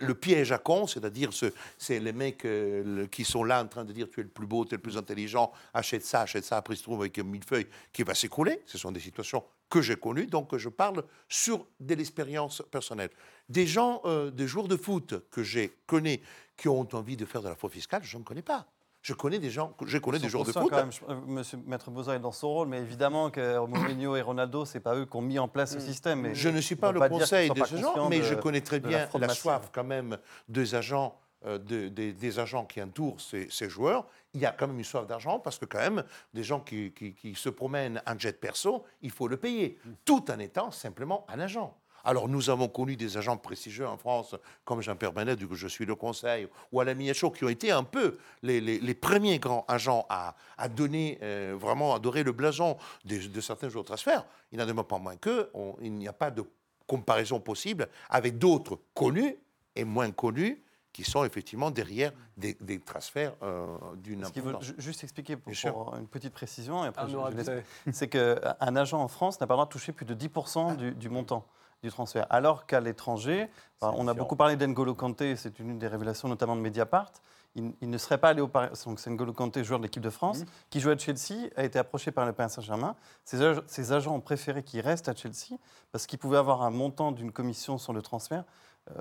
[0.00, 3.84] le piège à con, c'est-à-dire ce- c'est les mecs euh, qui sont là en train
[3.84, 6.44] de dire tu es le plus beau, tu es le plus intelligent, achète ça, achète
[6.44, 8.62] ça, après ils se trouvent avec un millefeuille qui va s'écrouler.
[8.64, 13.10] Ce sont des situations que j'ai connues, donc je parle sur de l'expérience personnelle.
[13.48, 16.20] Des gens, euh, des joueurs de foot que j'ai connus,
[16.56, 18.66] qui ont envie de faire de la fraude fiscale, je ne connais pas.
[19.02, 20.70] Je connais des gens, je connais des joueurs de 100% foot.
[20.70, 24.20] quand même, euh, Monsieur Maître Boza est dans son rôle, mais évidemment que Mourinho et
[24.22, 26.20] Ronaldo, c'est pas eux qui ont mis en place ce système.
[26.20, 28.78] Mais Je ne suis pas le conseil de ce genre, mais de- je connais très
[28.80, 33.48] bien la soif quand même des agents, euh, de- des- des agents qui entourent ces,
[33.50, 34.06] ces joueurs.
[34.34, 36.92] Il y a quand même une soif d'argent parce que quand même, des gens qui,
[36.92, 41.24] qui- qui se promènent en jet perso, il faut le payer, tout en étant simplement
[41.30, 41.74] un agent.
[42.04, 44.34] Alors nous avons connu des agents prestigieux en France,
[44.64, 47.70] comme Jean-Pierre Benet, du coup je suis le conseil, ou Alain Miachot, qui ont été
[47.70, 52.22] un peu les, les- les premiers grands agents à, à donner, euh, vraiment à dorer
[52.22, 54.24] le blason des- de, certains de transfert.
[54.52, 56.42] Il n'en demeure pas moins que on- il n'y a pas de
[56.86, 59.36] comparaison possible avec d'autres connus
[59.76, 64.48] et moins connus qui sont effectivement derrière des, des transferts euh, d'une Ce qu'il veut
[64.48, 64.66] importance.
[64.68, 65.52] ju- juste expliquer pour,
[65.96, 67.62] une petite précision, et après Ramsey.
[67.92, 70.90] c'est qu'un agent en France n'a pas le droit de toucher plus de 10% du,
[70.92, 71.46] du montant
[71.82, 72.26] du transfert.
[72.30, 73.48] Alors qu'à l'étranger,
[73.80, 77.12] enfin, on a beaucoup parlé d'Engolo Kanté, c'est une des révélations notamment de Mediapart.
[77.56, 78.68] Il, il ne serait pas allé au Paris.
[78.86, 81.80] Donc c'est N'Golo Kanté, joueur de l'équipe de France, qui jouait à Chelsea, a été
[81.80, 82.94] approché par le Paris Saint-Germain.
[83.24, 85.58] Ses, ag- ses agents ont préféré qu'il reste à Chelsea
[85.90, 88.44] parce qu'il pouvait avoir un montant d'une commission sur le transfert.
[88.90, 89.00] Euh,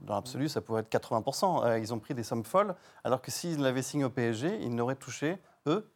[0.00, 1.64] dans l'absolu, ça pourrait être 80%.
[1.66, 4.74] Euh, ils ont pris des sommes folles, alors que s'ils l'avaient signé au PSG, ils
[4.74, 5.91] n'auraient touché, eux,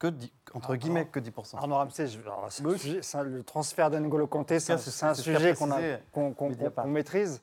[0.00, 1.58] que 10 entre Ah, guillemets, que 10%.
[1.58, 7.40] Arnaud Ramsey, je- alors, sujet- le transfert d'Engolo Kanté, c'est un, sujet qu'on maîtrise.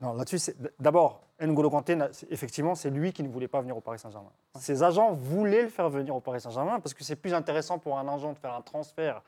[0.00, 0.38] Non, là-dessus,
[0.78, 1.96] d'abord, N'Golo Kanté,
[2.30, 4.30] effectivement, c'est lui qui ne voulait pas venir au Paris Saint-Germain.
[4.58, 7.98] Ses agents voulaient le faire venir au Paris Saint-Germain parce que c'est plus intéressant pour
[7.98, 9.22] un agent de faire un transfert,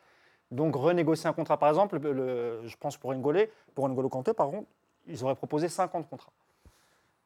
[0.53, 1.57] donc renégocier un contrat.
[1.57, 3.41] Par exemple, le- le- je pense pour N'Golo,
[3.75, 4.67] pour N'Golo Kanté, par contre,
[5.09, 6.33] ils auraient proposé 50 contrats.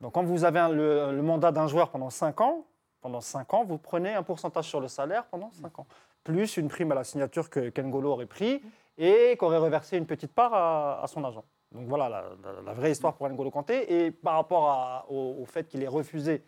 [0.01, 2.65] Donc quand vous avez un- le, le mandat d'un joueur pendant 5 ans,
[3.05, 5.87] pendant 5 ans, vous prenez un pourcentage sur le salaire pendant 5 ans,
[6.25, 8.63] plus une prime à la signature que qu'Engolo aurait pris
[8.97, 11.45] et qu'aurait reversé une petite part à, à son agent.
[11.73, 14.07] Donc voilà la, la- la vraie histoire pour N'Golo Kanté.
[14.07, 16.43] Et par rapport à- au, au fait qu'il ait refusé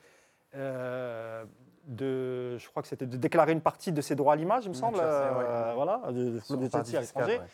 [0.55, 1.45] euh,
[1.85, 4.71] de, je crois que c'était de déclarer une partie de ses droits à l'image, il
[4.71, 5.45] me semble, Chelsea, ouais.
[5.47, 6.41] euh, voilà, de, de,
[6.75, 7.39] à l'étranger.
[7.39, 7.47] ouais.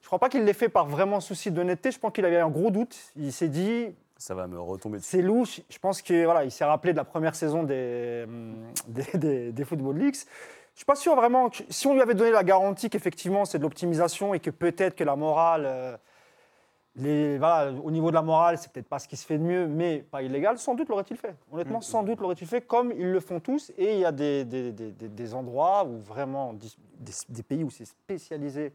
[0.00, 1.90] Je crois pas qu'il l'ait fait par vraiment souci d'honnêteté.
[1.90, 2.94] Je pense qu'il avait un gros doute.
[3.16, 5.10] Il s'est dit, Ça va me retomber dessus.
[5.10, 5.60] c'est louche.
[5.68, 8.54] Je pense qu'il voilà, il s'est rappelé de la première saison des, hum,
[8.88, 10.14] des, des- des Football Leagues.
[10.14, 13.58] Je suis pas sûr vraiment que si on lui avait donné la garantie qu'effectivement c'est
[13.58, 15.96] de l'optimisation et que peut-être que la morale, euh,
[16.96, 19.42] les, voilà, au niveau de la morale, c'est peut-être pas ce qui se fait de
[19.42, 21.34] mieux, mais pas illégal, sans doute l'aurait-il fait.
[21.52, 23.72] Honnêtement, sans doute l'aurait-il fait, comme ils le font tous.
[23.76, 26.54] Et il y a des, des- des- des- endroits où vraiment,
[27.28, 28.72] des pays où c'est spécialisé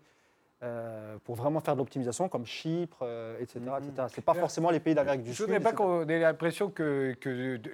[0.61, 3.59] euh, pour vraiment faire de l'optimisation, comme Chypre, euh, etc.
[3.77, 4.07] etc.
[4.13, 5.45] C'est pas forcément les pays d'Amérique du Je Sud.
[5.45, 7.15] voudrais pas qu'on ait l'impression que,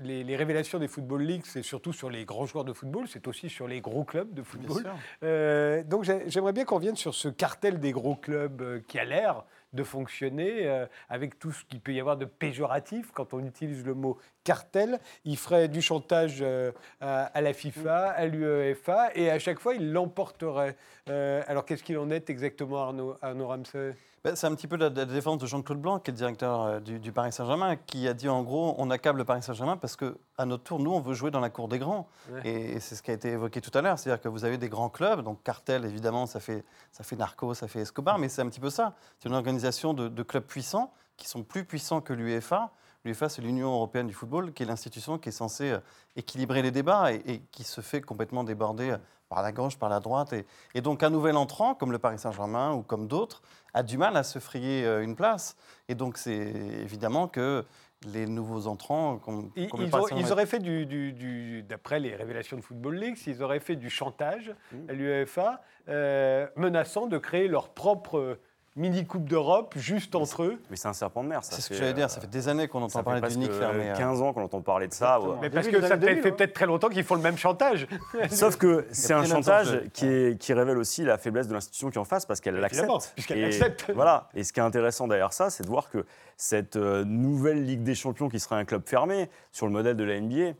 [0.02, 3.28] les, les révélations des Football Leagues, c'est surtout sur les grands joueurs de football, c'est
[3.28, 4.84] aussi sur les gros clubs de football.
[5.24, 9.00] Euh, donc j'ai- j'aimerais bien qu'on revienne sur ce cartel des gros clubs euh, qui
[9.00, 9.44] a l'air
[9.76, 13.86] de fonctionner euh, avec tout ce qu'il peut y avoir de péjoratif quand on utilise
[13.86, 15.00] le mot cartel.
[15.26, 16.72] Il ferait du chantage euh,
[17.02, 20.76] à, la FIFA, à l'UEFA et à chaque fois il l'emporterait.
[21.10, 23.96] Euh, alors qu'est-ce qu'il en est exactement Arnaud, Arnaud Ramsey?
[24.34, 26.80] C'est un petit peu la, la défense de Jean-Claude Blanc, qui est le directeur euh,
[26.80, 29.96] du, du Paris Saint-Germain, qui a dit en gros on accable le Paris Saint-Germain parce
[29.96, 32.08] qu'à notre tour, nous, on veut jouer dans la cour des grands.
[32.32, 32.48] Ouais.
[32.48, 34.00] Et c'est ce qui a été évoqué tout à l'heure.
[34.00, 37.54] C'est-à-dire que vous avez des grands clubs, donc cartel, évidemment, ça fait, ça fait Narco,
[37.54, 38.94] ça fait Escobar, mais c'est un petit peu ça.
[39.20, 42.72] C'est une organisation de, de clubs puissants qui sont plus puissants que l'UEFA.
[43.06, 45.80] L'UEFA, c'est l'Union européenne du football, qui est l'institution qui est censée euh,
[46.16, 48.98] équilibrer les débats et, et qui se fait complètement déborder euh,
[49.30, 50.34] par la gauche, par la droite.
[50.34, 53.44] Et, et donc, un nouvel entrant, comme le Paris Saint-Germain ou comme d'autres,
[53.76, 55.56] a du mal à se frayer euh, une place.
[55.88, 57.64] Et donc, c'est évidemment que
[58.08, 62.00] les nouveaux entrants, comme, Ils, comme auraient- ils Saint-Germain- auraient fait du, du- du- d'après
[62.00, 64.90] les révélations de Football League, ils auraient fait du chantage Mmh.
[64.90, 68.40] à l'UEFA, euh, menaçant de créer leur propre
[68.76, 70.62] mini Coupe d'Europe juste entre eux.
[70.70, 71.56] Mais c'est un serpent de mer, ça.
[71.56, 72.06] C'est ce que j'allais dire.
[72.06, 73.90] euh, Ça fait des années qu'on entend parler presque d'unique fermé.
[73.90, 73.96] euh.
[73.96, 75.20] 15 ans qu'on entend parler de ça.
[75.22, 75.36] ouais.
[75.42, 76.32] Mais parce que ça fait 2000, fait hein.
[76.38, 77.88] peut-être très longtemps qu'ils font le même chantage.
[78.30, 81.96] Sauf que c'est un chantage qui, est- qui révèle aussi la faiblesse de l'institution qui
[81.98, 83.14] est en face parce qu'elle Évidemment, l'accepte.
[83.16, 83.86] puisqu'elle Et l'accepte.
[83.96, 84.30] Voilà.
[84.34, 86.06] Et ce qui est intéressant derrière ça, c'est de voir que
[86.36, 90.04] cette euh, nouvelle Ligue des Champions qui serait un club fermé sur le modèle de
[90.04, 90.52] la NBA,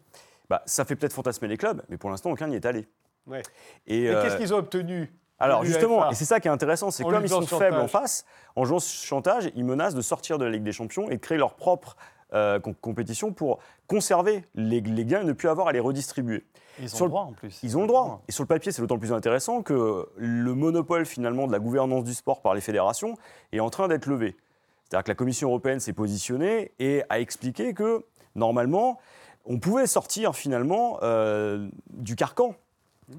[0.50, 2.88] bah, ça fait peut-être fantasmer les clubs, mais pour l'instant, aucun n'y est allé.
[3.28, 3.42] Ouais.
[3.88, 5.12] Et, Et euh, qu'est-ce qu'ils ont obtenu?
[5.46, 8.26] Alors justement, et c'est ça qui est intéressant, c'est comme ils sont faibles en face,
[8.56, 11.22] en jouant ce chantage, ils menacent de sortir de la Ligue des Champions et de
[11.22, 11.96] créer leur propre
[12.34, 16.44] euh, com- compétition pour conserver les, les gains et ne plus avoir à les redistribuer.
[16.80, 17.60] Ils ont Sur le- droit en plus.
[17.64, 18.22] Ils ont le droit.
[18.28, 22.04] Et sur le papier, c'est d'autant plus intéressant que le monopole finalement de la gouvernance
[22.04, 23.16] du sport par les fédérations
[23.54, 24.36] est en train d'être levé.
[24.84, 28.04] C'est-à-dire que la Commission européenne s'est positionnée et a expliqué que
[28.36, 29.00] normalement,
[29.46, 32.56] on pouvait sortir finalement euh, du carcan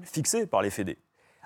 [0.03, 0.97] fixé par les fédés.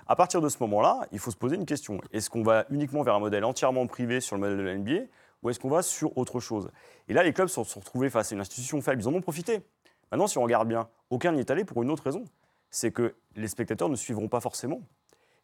[0.06, 2.00] À partir de ce moment-là, il faut se poser une question.
[2.12, 5.06] Est-ce qu'on va uniquement vers un modèle entièrement privé sur le modèle de la NBA
[5.42, 6.70] ou est-ce qu'on va sur autre chose?
[7.08, 9.02] Et là, les clubs se sont retrouvés face à une institution faible.
[9.02, 9.62] Ils en ont profité.
[10.10, 12.24] Maintenant, si on regarde bien, aucun n'y est allé pour une autre raison.
[12.70, 14.80] C'est que les spectateurs ne suivront pas forcément.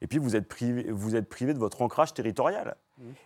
[0.01, 2.77] Et puis, vous êtes privé, vous êtes privé de votre ancrage territorial.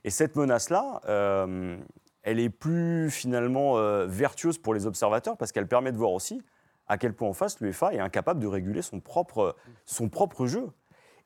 [0.05, 1.77] Et cette menace-là, euh,
[2.23, 6.43] elle est plus finalement euh, vertueuse pour les observateurs parce qu'elle permet de voir aussi
[6.87, 10.69] à quel point en face l'UEFA est incapable de réguler son propre, son propre jeu.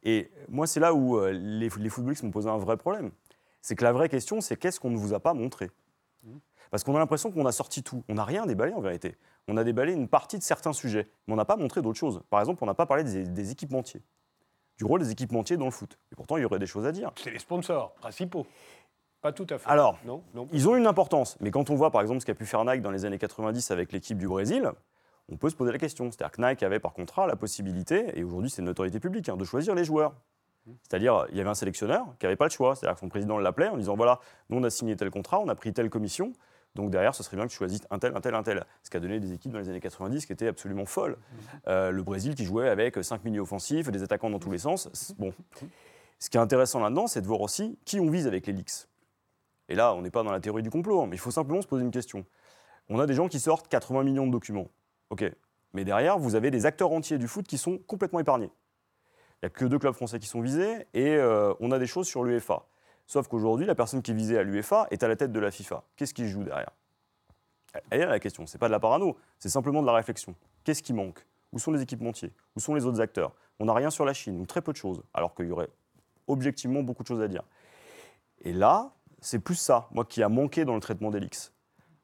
[0.03, 3.11] Et moi, c'est là où euh, les, les footballistes m'ont posé un vrai problème.
[3.63, 5.71] C'est que la vraie question, c'est qu'est-ce qu'on ne vous a pas montré?
[6.71, 8.03] Parce qu'on a l'impression qu'on a sorti tout.
[8.09, 9.17] On n'a rien déballé en vérité.
[9.49, 12.23] On a déballé une partie de certains sujets, mais on n'a pas montré d'autres choses.
[12.31, 14.03] Par exemple, on n'a pas parlé des, des équipementiers,
[14.77, 15.99] du rôle des équipementiers dans le foot.
[16.13, 17.13] Et pourtant, il y aurait des choses à dire.
[17.17, 18.47] C'est les sponsors principaux.
[19.21, 19.69] Pas tout à fait.
[19.71, 20.49] Alors, non, non.
[20.53, 22.83] Ils ont une importance, mais quand on voit par exemple ce qu'a pu faire Nike
[22.83, 24.71] dans les années 90 avec l'équipe du Brésil,
[25.29, 26.11] on peut se poser la question.
[26.11, 29.37] C'est-à-dire que Nike avait par contrat la possibilité, et aujourd'hui c'est une autorité publique, hein,
[29.37, 30.15] de choisir les joueurs.
[30.83, 32.75] C'est-à-dire, il y avait un sélectionneur qui n'avait pas le choix.
[32.75, 34.19] C'est-à-dire que son président l'appelait en disant voilà,
[34.51, 36.33] nous on a signé tel contrat, on a pris telle commission,
[36.77, 38.65] donc derrière, ce serait bien que tu choisisses un tel, un tel, un tel.
[38.83, 41.17] Ce qui a donné des équipes dans les années 90 qui étaient absolument folles.
[41.67, 45.15] Euh, le Brésil qui jouait avec 5 milieux offensifs, des attaquants dans tous les sens.
[45.19, 45.33] Bon.
[46.19, 48.89] Ce qui est intéressant là-dedans, c'est de voir aussi qui on vise avec les leaks.
[49.69, 51.61] Et là, on n'est pas dans la théorie du complot, hein, mais il faut simplement
[51.61, 52.25] se poser une question.
[52.89, 54.69] On a des gens qui sortent 80 millions de documents.
[55.11, 55.25] OK.
[55.73, 58.51] Mais derrière, vous avez des acteurs entiers du foot qui sont complètement épargnés.
[59.43, 61.87] Il n'y a que deux clubs français qui sont visés et euh, on a des
[61.87, 62.65] choses sur l'UEFA.
[63.07, 65.51] Sauf qu'aujourd'hui, la personne qui est visée à l'UEFA est à la tête de la
[65.51, 65.85] FIFA.
[65.97, 66.71] Qu'est-ce qui joue derrière?
[67.91, 68.47] Elle est la question.
[68.47, 70.35] C'est pas de la parano, c'est simplement de la réflexion.
[70.65, 71.25] Qu'est-ce qui manque?
[71.53, 72.33] Où sont les équipementiers?
[72.57, 73.35] Où sont les autres acteurs?
[73.59, 75.69] On n'a rien sur la Chine, ou très peu de choses, alors qu'il y aurait
[76.27, 77.43] objectivement beaucoup de choses à dire.
[78.41, 81.53] Et là, c'est plus ça, moi, qui a manqué dans le traitement d'Elix.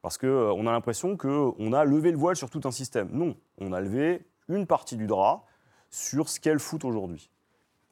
[0.03, 3.09] Parce qu'on a l'impression qu'on a levé le voile sur tout un système.
[3.13, 5.45] Non, on a levé une partie du drap
[5.89, 7.31] sur ce qu'est le foot aujourd'hui.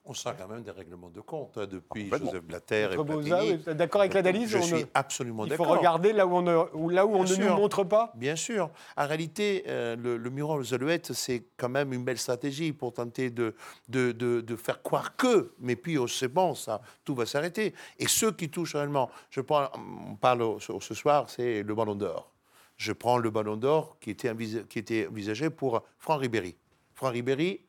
[0.03, 2.31] On sent quand même des règlements de compte hein, depuis Complètement.
[2.31, 3.29] Joseph Blatter et Platini.
[3.57, 5.77] vous êtes d'accord avec l'analyse Je suis ne- absolument Il faut d'accord.
[5.77, 8.35] regarder là où on ne, où- là où on Bien ne nous montre pas Bien
[8.35, 8.71] sûr.
[8.97, 12.93] En réalité, euh, le, le mural aux alouettes, c'est quand même une belle stratégie pour
[12.93, 13.53] tenter de,
[13.89, 17.75] de, de- de faire croire que, mais puis oh, c'est bon, ça, tout va s'arrêter.
[17.99, 19.69] Et ceux qui touchent réellement, je prends,
[20.09, 22.31] on parle ce soir, c'est le ballon d'or.
[22.75, 24.33] Je prends le ballon d'or qui était,
[24.67, 26.55] qui était envisagé pour Franck Ribéry.
[26.95, 27.61] Franck Ribéry,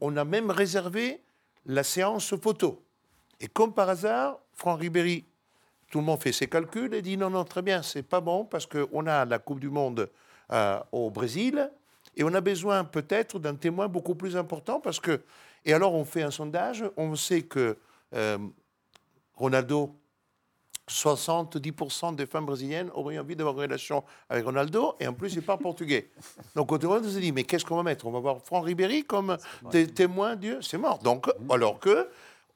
[0.00, 1.20] on a même réservé
[1.68, 2.84] la séance photo.
[3.40, 5.24] Et comme par hasard, Franck Ribéry
[5.90, 8.44] tout le monde fait ses calculs et dit non, non, très bien, c'est pas bon
[8.44, 10.10] parce qu'on a la Coupe du Monde
[10.52, 11.70] euh, au Brésil
[12.14, 15.22] et on a besoin peut-être d'un témoin beaucoup plus important parce que.
[15.64, 17.78] Et alors on fait un sondage, on sait que
[18.14, 18.38] euh,
[19.34, 19.96] Ronaldo,
[20.88, 25.42] 70% des femmes brésiliennes auraient envie d'avoir une relation avec Ronaldo et en plus il
[25.42, 26.10] parle portugais.
[26.56, 28.06] Donc au on se dit mais qu'est-ce qu'on va mettre?
[28.06, 29.36] On va voir Franck Ribéry comme
[29.70, 30.98] té- témoin Dieu, c'est mort.
[30.98, 32.08] Donc alors que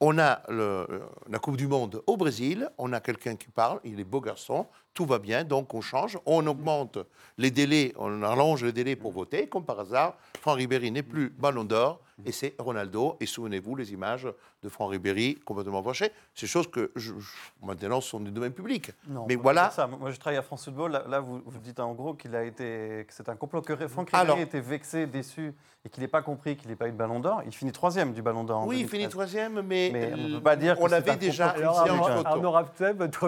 [0.05, 0.87] on a le-
[1.31, 4.67] la Coupe du Monde au Brésil, on a quelqu'un qui parle, il est beau garçon,
[4.95, 6.99] tout va bien, donc on change, on augmente
[7.39, 11.31] les délais, on allonge les délais pour voter, comme par hasard, Franck Ribéry n'est plus
[11.31, 14.27] ballon d'or, et c'est Ronaldo, et souvenez-vous les images
[14.63, 18.93] de Franck Ribéry complètement fâché, ces choses que je- je- maintenant sont du domaine public.
[19.09, 19.87] Non, Mais voilà, ça.
[19.87, 20.93] Moi, je travaille à France Football.
[20.93, 23.75] Là, là, vous, vous dites en gros qu'il a été, que c'est un complot, que
[23.89, 25.53] Franck Ribéry Alors- était vexé, déçu
[25.85, 27.43] et qu'il n'ait pas compris qu'il n'ait pas eu de Ballon d'Or.
[27.45, 28.65] Il finit troisième du Ballon d'Or.
[28.69, 28.91] oui, il 2013.
[29.01, 31.49] finit troisième, mais, Mais on ne euh, peut pas dire on c'est avait un déjà
[31.49, 32.05] Alors, Arnaud.
[32.25, 32.55] Arnaud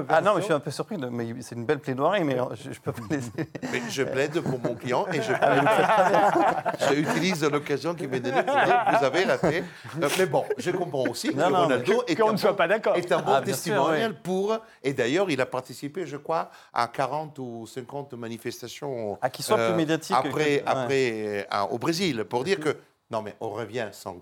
[0.09, 0.97] Ah non, mais je suis un peu surpris.
[0.97, 3.33] de- Mais c'est une belle plaidoirie, mais je, je peux pas laisser.
[3.73, 5.33] Mais je plaide pour mon client et je,
[6.95, 9.65] j'utilise l'occasion qui m'est donnée pour dire vous avez raté.
[10.03, 12.51] Euh, Mais bon, je comprends aussi que Non, non, Ronaldo est qu'on un ne soit
[12.51, 12.97] bon- pas d'accord.
[12.97, 14.59] est un bon Ah, sûr, testimonial pour.
[14.83, 19.19] Et d'ailleurs, il a participé, je crois, à 40 ou 50 manifestations.
[19.23, 20.63] Ah, qui soit plus médiatique que- Après, ouais.
[20.67, 22.77] après euh, au Brésil, pour dire que.
[23.11, 24.15] Non, mais on revient sans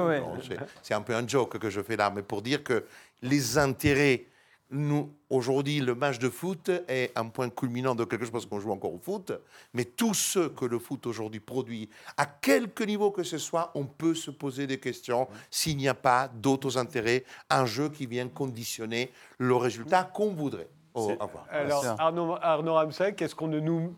[0.00, 0.20] ouais.
[0.20, 2.84] Non, c'est- C'est un peu un joke que je fais là, mais pour dire que
[3.22, 4.26] les intérêts.
[4.74, 8.58] Nous, aujourd'hui, le match de foot est un point culminant de quelque chose parce qu'on
[8.58, 9.32] joue encore au foot.
[9.72, 13.84] Mais tout ce que le foot aujourd'hui produit, à quelque niveau que ce soit, on
[13.84, 18.28] peut se poser des questions s'il n'y a pas d'autres intérêts, un jeu qui vient
[18.28, 21.46] conditionner le résultat qu'on voudrait oh, avoir.
[21.50, 21.84] Alors.
[22.00, 23.94] Arnaud, Arnaud Ramsay, qu'est-ce qu'on ne nous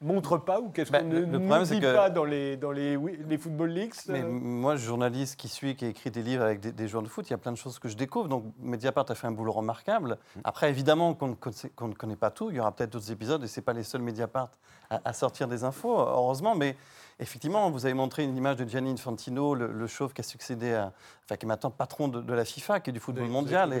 [0.00, 2.70] montre pas ou qu'est-ce Bah, qu'on ne le nous dit que- pas dans les, dans
[2.72, 6.42] les, oui, les Football Leaks Mais euh, moi, journaliste qui suis, qui écrit des livres
[6.44, 8.28] avec des, des joueurs de foot, il y a plein de choses que je découvre.
[8.28, 10.18] Donc, Mediapart a fait un boulot remarquable.
[10.44, 12.50] Après, évidemment, qu'on ne, connaît- qu'on ne connaît pas tout.
[12.50, 14.50] Il y aura peut-être d'autres épisodes et ce n'est pas les seuls Mediapart
[14.90, 16.54] à, à sortir des infos, heureusement.
[16.54, 16.76] Mais
[17.20, 20.72] effectivement, vous avez montré une image de Gianni Infantino, le, le chauve qui a succédé
[20.74, 20.92] à.
[21.24, 23.70] Enfin, qui est maintenant patron de, de la FIFA, qui est du football mondial.
[23.78, 23.80] et-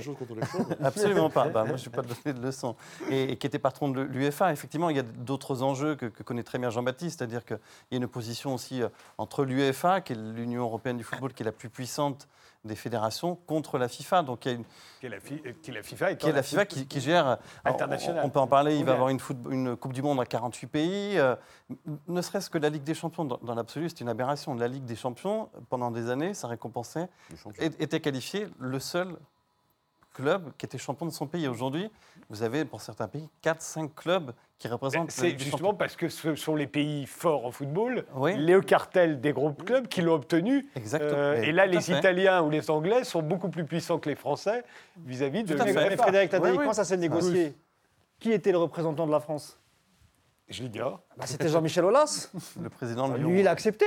[0.82, 1.48] Absolument pas.
[1.48, 2.74] Bah, moi, je ne suis pas donné de leçons.
[3.10, 4.52] Et, et qui était patron de l'UEFA.
[4.52, 7.58] Effectivement, il y a d'autres enjeux que, que connaît très bien Jean-Baptiste, c'est-à-dire qu'il
[7.90, 11.42] y a une opposition aussi euh, entre l'UEFA, qui est l'Union européenne du football, qui
[11.42, 12.28] est la plus puissante
[12.64, 14.22] des fédérations, contre la FIFA.
[14.22, 14.64] Donc il y a une,
[15.00, 16.86] qui est la, fi- euh, qui est la FIFA et qui est la FIFA qui,
[16.86, 17.26] qui gère.
[17.26, 18.22] alors, Internationale.
[18.24, 18.76] On, on peut en parler.
[18.76, 21.18] Il va y avoir une, foot- une Coupe du Monde à 48 pays.
[21.18, 21.36] euh,
[22.08, 24.54] ne serait-ce que la Ligue des Champions, dans, dans l'absolu, c'est une aberration.
[24.54, 27.08] La Ligue des Champions, pendant des années, ça récompensait,
[27.60, 29.16] était qualifié le seul
[30.14, 31.46] club qui était champion de son pays.
[31.48, 31.90] Aujourd'hui,
[32.30, 35.10] vous avez pour certains pays 4-5 clubs qui représentent.
[35.10, 35.74] C'est justement champions.
[35.74, 38.34] parce que ce sont les pays forts en football, Oui.
[38.38, 40.70] les cartels des gros clubs qui l'ont obtenu.
[40.76, 41.12] Exactement.
[41.18, 41.98] Euh, et là, les fait.
[41.98, 44.64] Italiens ou les Anglais sont beaucoup plus puissants que les Français
[45.04, 46.64] vis-à-vis de Tout à Mais, Frédéric Tadei, Oui, oui.
[46.64, 47.54] quand ça s'est négocié,
[48.20, 49.58] qui était le représentant de la France?
[50.48, 51.00] Je l'ignore.
[51.16, 52.30] Bah, C'était Jean-Michel Aulas.
[52.60, 53.28] Le président de Lyon.
[53.30, 53.86] Lui, il a accepté.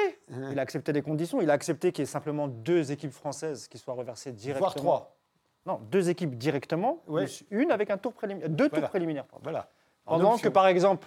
[0.51, 1.39] Il a accepté les conditions.
[1.39, 4.59] Il a accepté qu'il y ait simplement deux équipes françaises qui soient reversées directement.
[4.69, 5.16] Voire trois.
[5.67, 7.25] Non, deux équipes directement, Ouais.
[7.25, 8.49] plus une avec un tour préliminaire.
[8.49, 8.81] Deux Voilà.
[8.83, 9.25] tours préliminaires.
[9.25, 9.43] pardon.
[9.43, 9.69] Voilà.
[10.05, 10.47] En Pendant option.
[10.49, 11.05] que, par exemple,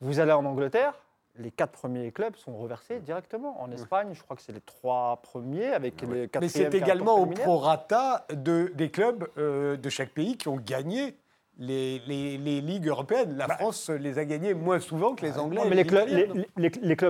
[0.00, 0.94] vous allez en Angleterre,
[1.38, 3.62] les quatre premiers clubs sont reversés directement.
[3.62, 6.66] En Espagne, je crois que c'est les trois premiers avec les Mais c'est qui ont
[6.66, 11.16] un tour également au prorata de, des clubs euh, de chaque pays qui ont gagné
[11.58, 13.36] les, les- les ligues européennes.
[13.36, 15.62] La France les a gagnés moins souvent que les Anglais.
[15.62, 16.28] Non, mais les, clubs, les,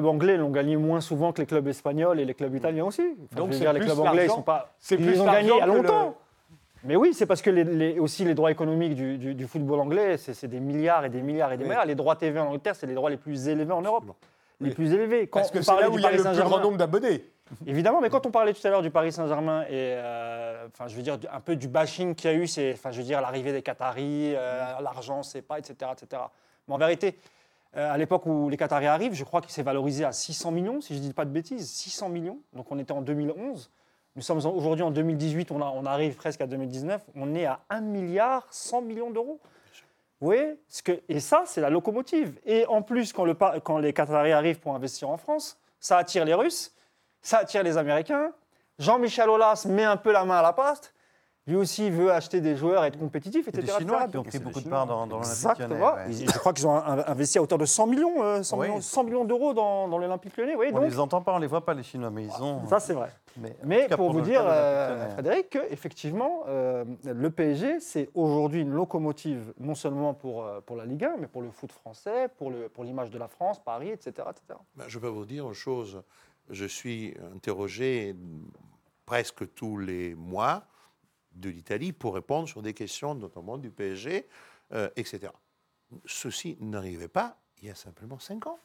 [0.05, 3.03] anglais l'ont gagné moins souvent que les clubs espagnols et les clubs italiens aussi.
[3.25, 4.75] Enfin, Donc c'est dire, les clubs anglais, ils sont pas.
[4.79, 6.17] c'est ils plus ont gagnés il y a longtemps.
[6.87, 9.81] Mais oui, c'est parce que les, les- aussi les droits économiques du, du- du football
[9.81, 11.71] anglais, c'est des milliards et des milliards et des Oui.
[11.71, 11.87] milliards.
[11.87, 14.05] Les droits TV en Angleterre, c'est les droits les plus élevés en Europe.
[14.61, 15.27] Les plus élevés.
[15.27, 17.25] Quand Parce que c'est là où il y a le plus grand nombre d'abonnés.
[17.67, 20.97] Évidemment, mais quand on parlait tout à l'heure du Paris Saint-Germain et euh, enfin, je
[20.97, 23.21] veux dire un peu du bashing qu'il y a eu, c'est enfin, je veux dire
[23.21, 26.23] l'arrivée des Qataris, euh, l'argent, c'est pas, etc., etc.
[26.67, 27.17] Mais en vérité,
[27.77, 30.81] euh, à l'époque où les Qataris arrivent, je crois qu'il s'est valorisé à 600 millions,
[30.81, 32.39] si je dis pas de bêtises, 600 millions.
[32.55, 33.71] Donc on était en 2011.
[34.17, 37.83] Nous sommes aujourd'hui en 2018, on, on arrive presque à 2019, on est à 1
[37.83, 39.39] milliard 100 millions d'euros.
[40.23, 40.39] Oui,
[40.85, 42.41] que, et ça, c'est la locomotive.
[42.47, 46.73] Et en plus, quand les Qataris arrivent pour investir en France, ça attire les Russes,
[47.21, 48.33] ça attire les Américains.
[48.79, 50.95] Jean-Michel Aulas met un peu la main à la pâte.
[51.49, 53.67] Lui aussi veut acheter des joueurs, être compétitif, Et etc.
[53.67, 54.11] des Chinois etc.
[54.11, 54.79] qui ont pris beaucoup de Chinois.
[54.79, 56.27] part dans, dans l'Olympique lyonnais, ouais.
[56.27, 58.67] Je crois qu'ils ont investi à hauteur de 100 millions, euh, 100 Oui.
[58.67, 60.57] millions, 100 millions d'euros dans, dans l'Olympique lyonnais.
[60.57, 62.67] Oui, On donc, les entend pas, on les voit pas les Chinois, mais ils ont.
[62.67, 63.11] ça c'est vrai.
[63.37, 65.09] Mais, en Mais pour vous dire, euh.
[65.11, 70.85] Frédéric, qu'effectivement, euh, le PSG, c'est aujourd'hui une locomotive, non seulement pour, euh, pour la
[70.85, 72.51] Ligue 1, mais pour le foot français, pour
[72.83, 74.27] l'image de la France, Paris, etc.
[74.31, 74.59] etc.
[74.75, 76.03] Ben, je peux vous dire une chose.
[76.51, 78.17] Je suis interrogé
[79.05, 80.63] presque tous les mois
[81.37, 84.27] de l'Italie pour répondre sur des questions, notamment du PSG,
[84.73, 85.33] euh, etc.
[86.05, 88.59] Ceci n'arrivait pas il y a simplement cinq ans.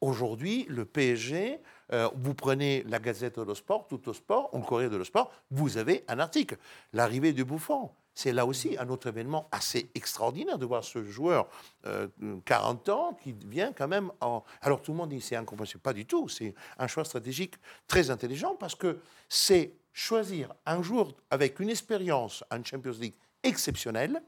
[0.00, 1.60] Aujourd'hui, le PSG,
[1.92, 5.32] euh, vous prenez la Gazette dello Sport, tout au sport, ou le Corriere dello Sport,
[5.50, 6.58] vous avez un article.
[6.92, 11.48] L'arrivée du Bouffon, c'est là aussi un autre événement assez extraordinaire de voir ce joueur,
[11.86, 12.08] euh,
[12.44, 14.44] 40 ans, qui vient quand même en...
[14.60, 15.80] Alors tout le monde dit c'est incompréhensible.
[15.80, 16.28] Pas du tout.
[16.28, 17.54] C'est un choix stratégique
[17.88, 24.22] très intelligent parce que c'est choisir un joueur avec une expérience en Champions League exceptionnelle,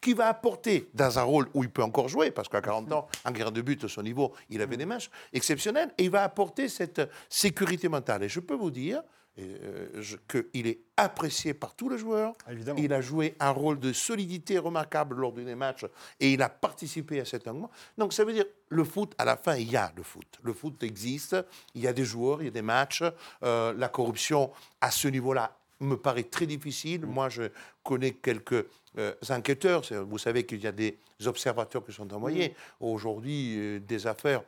[0.00, 3.08] qui va apporter dans un rôle où il peut encore jouer, parce qu'à 40 ans,
[3.24, 6.22] en guerre de but, à son niveau, il avait des matchs exceptionnels, et il va
[6.22, 8.22] apporter cette sécurité mentale.
[8.22, 9.02] Et je peux vous dire
[9.40, 12.34] euh, qu'il est apprécié par tous les joueurs.
[12.50, 12.78] Évidemment.
[12.82, 15.86] Il a joué un rôle de solidité remarquable lors des matchs
[16.18, 17.70] et il a participé à cet engouement.
[17.98, 20.38] Donc ça veut dire le foot, à la fin, il y a le foot.
[20.42, 21.36] Le foot existe,
[21.74, 23.02] il y a des joueurs, il y a des matchs.
[23.42, 27.06] Euh, la corruption à ce niveau-là me paraît très difficile.
[27.06, 27.44] Moi, je
[27.82, 28.66] connais quelques
[28.98, 29.82] euh, enquêteurs.
[30.08, 32.54] Vous savez qu'il y a des observateurs qui sont envoyés.
[32.80, 34.42] Aujourd'hui, euh, des affaires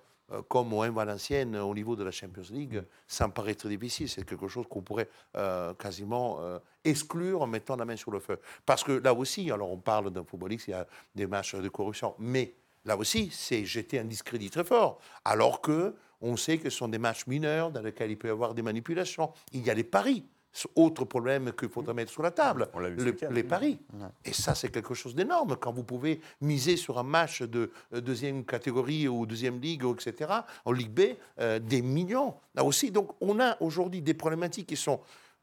[0.48, 4.08] comme au M Valenciennes au niveau de la Champions League, ça me paraît très difficile.
[4.08, 8.20] C'est quelque chose qu'on pourrait euh, quasiment euh, exclure en mettant la main sur le
[8.20, 8.38] feu.
[8.64, 11.68] Parce que là aussi, alors on parle d'un footballiste, il y a des matchs de
[11.68, 12.54] corruption, mais
[12.84, 14.98] là aussi, c'est jeter un discrédit très fort.
[15.24, 18.30] Alors que on sait que ce sont des matchs mineurs dans lesquels il peut y
[18.30, 19.32] avoir des manipulations.
[19.52, 20.24] Il y a les paris.
[20.52, 23.78] C'est Autre problème qu'il faudrait mettre sur la table, Le- les paris.
[24.24, 25.56] Et ça, c'est quelque chose d'énorme.
[25.56, 30.30] Quand vous pouvez miser sur un match de euh, deuxième catégorie ou deuxième ligue, etc.,
[30.64, 31.00] en Ligue B,
[31.40, 32.34] euh, des millions.
[32.54, 35.00] Là aussi, donc, on a aujourd'hui des problématiques qui sont,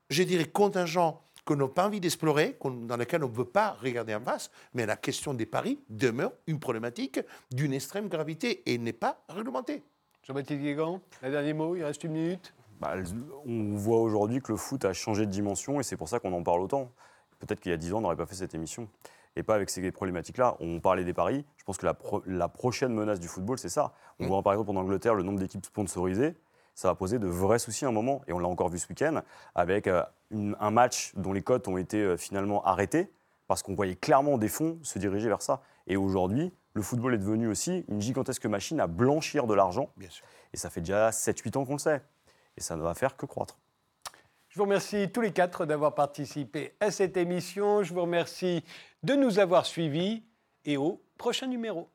[0.10, 4.14] je dirais, contingents, qu'on n'a pas envie d'explorer, dans lesquelles on ne veut pas regarder
[4.14, 4.52] en face.
[4.76, 7.20] Mais la question des paris demeure une problématique
[7.52, 9.82] d'une extrême gravité et n'est pas réglementée.
[10.22, 12.54] Jean-Baptiste Guégan, un dernier mot, il reste une minute.
[12.80, 12.94] Bah,
[13.46, 16.34] on voit aujourd'hui que le foot a changé de dimension et c'est pour ça qu'on
[16.34, 16.92] en parle autant.
[17.40, 18.88] Peut-être qu'il y a 10 ans, on n'aurait pas fait cette émission.
[19.36, 20.58] Et pas avec ces problématiques-là.
[20.60, 21.46] On parlait des paris.
[21.58, 23.94] Je pense que la, pro- la prochaine menace du football, c'est ça.
[24.20, 26.36] On voit par exemple en Angleterre le nombre d'équipes sponsorisées.
[26.74, 28.22] Ça va poser de vrais soucis à un moment.
[28.28, 29.22] Et on l'a encore vu ce week-end
[29.56, 33.12] avec euh, une- un match dont les cotes ont été euh, finalement arrêtées
[33.48, 35.62] parce qu'on voyait clairement des fonds se diriger vers ça.
[35.88, 39.90] Et aujourd'hui, le football est devenu aussi une gigantesque machine à blanchir de l'argent.
[40.54, 42.02] Et ça fait déjà 7-8 ans qu'on le sait.
[42.60, 43.58] Et ça ne va faire que croître.
[44.50, 47.84] Je vous remercie tous les quatre d'avoir participé à cette émission.
[47.84, 48.66] Je vous remercie
[49.02, 50.26] de nous avoir suivis
[50.66, 51.90] et au prochain numéro.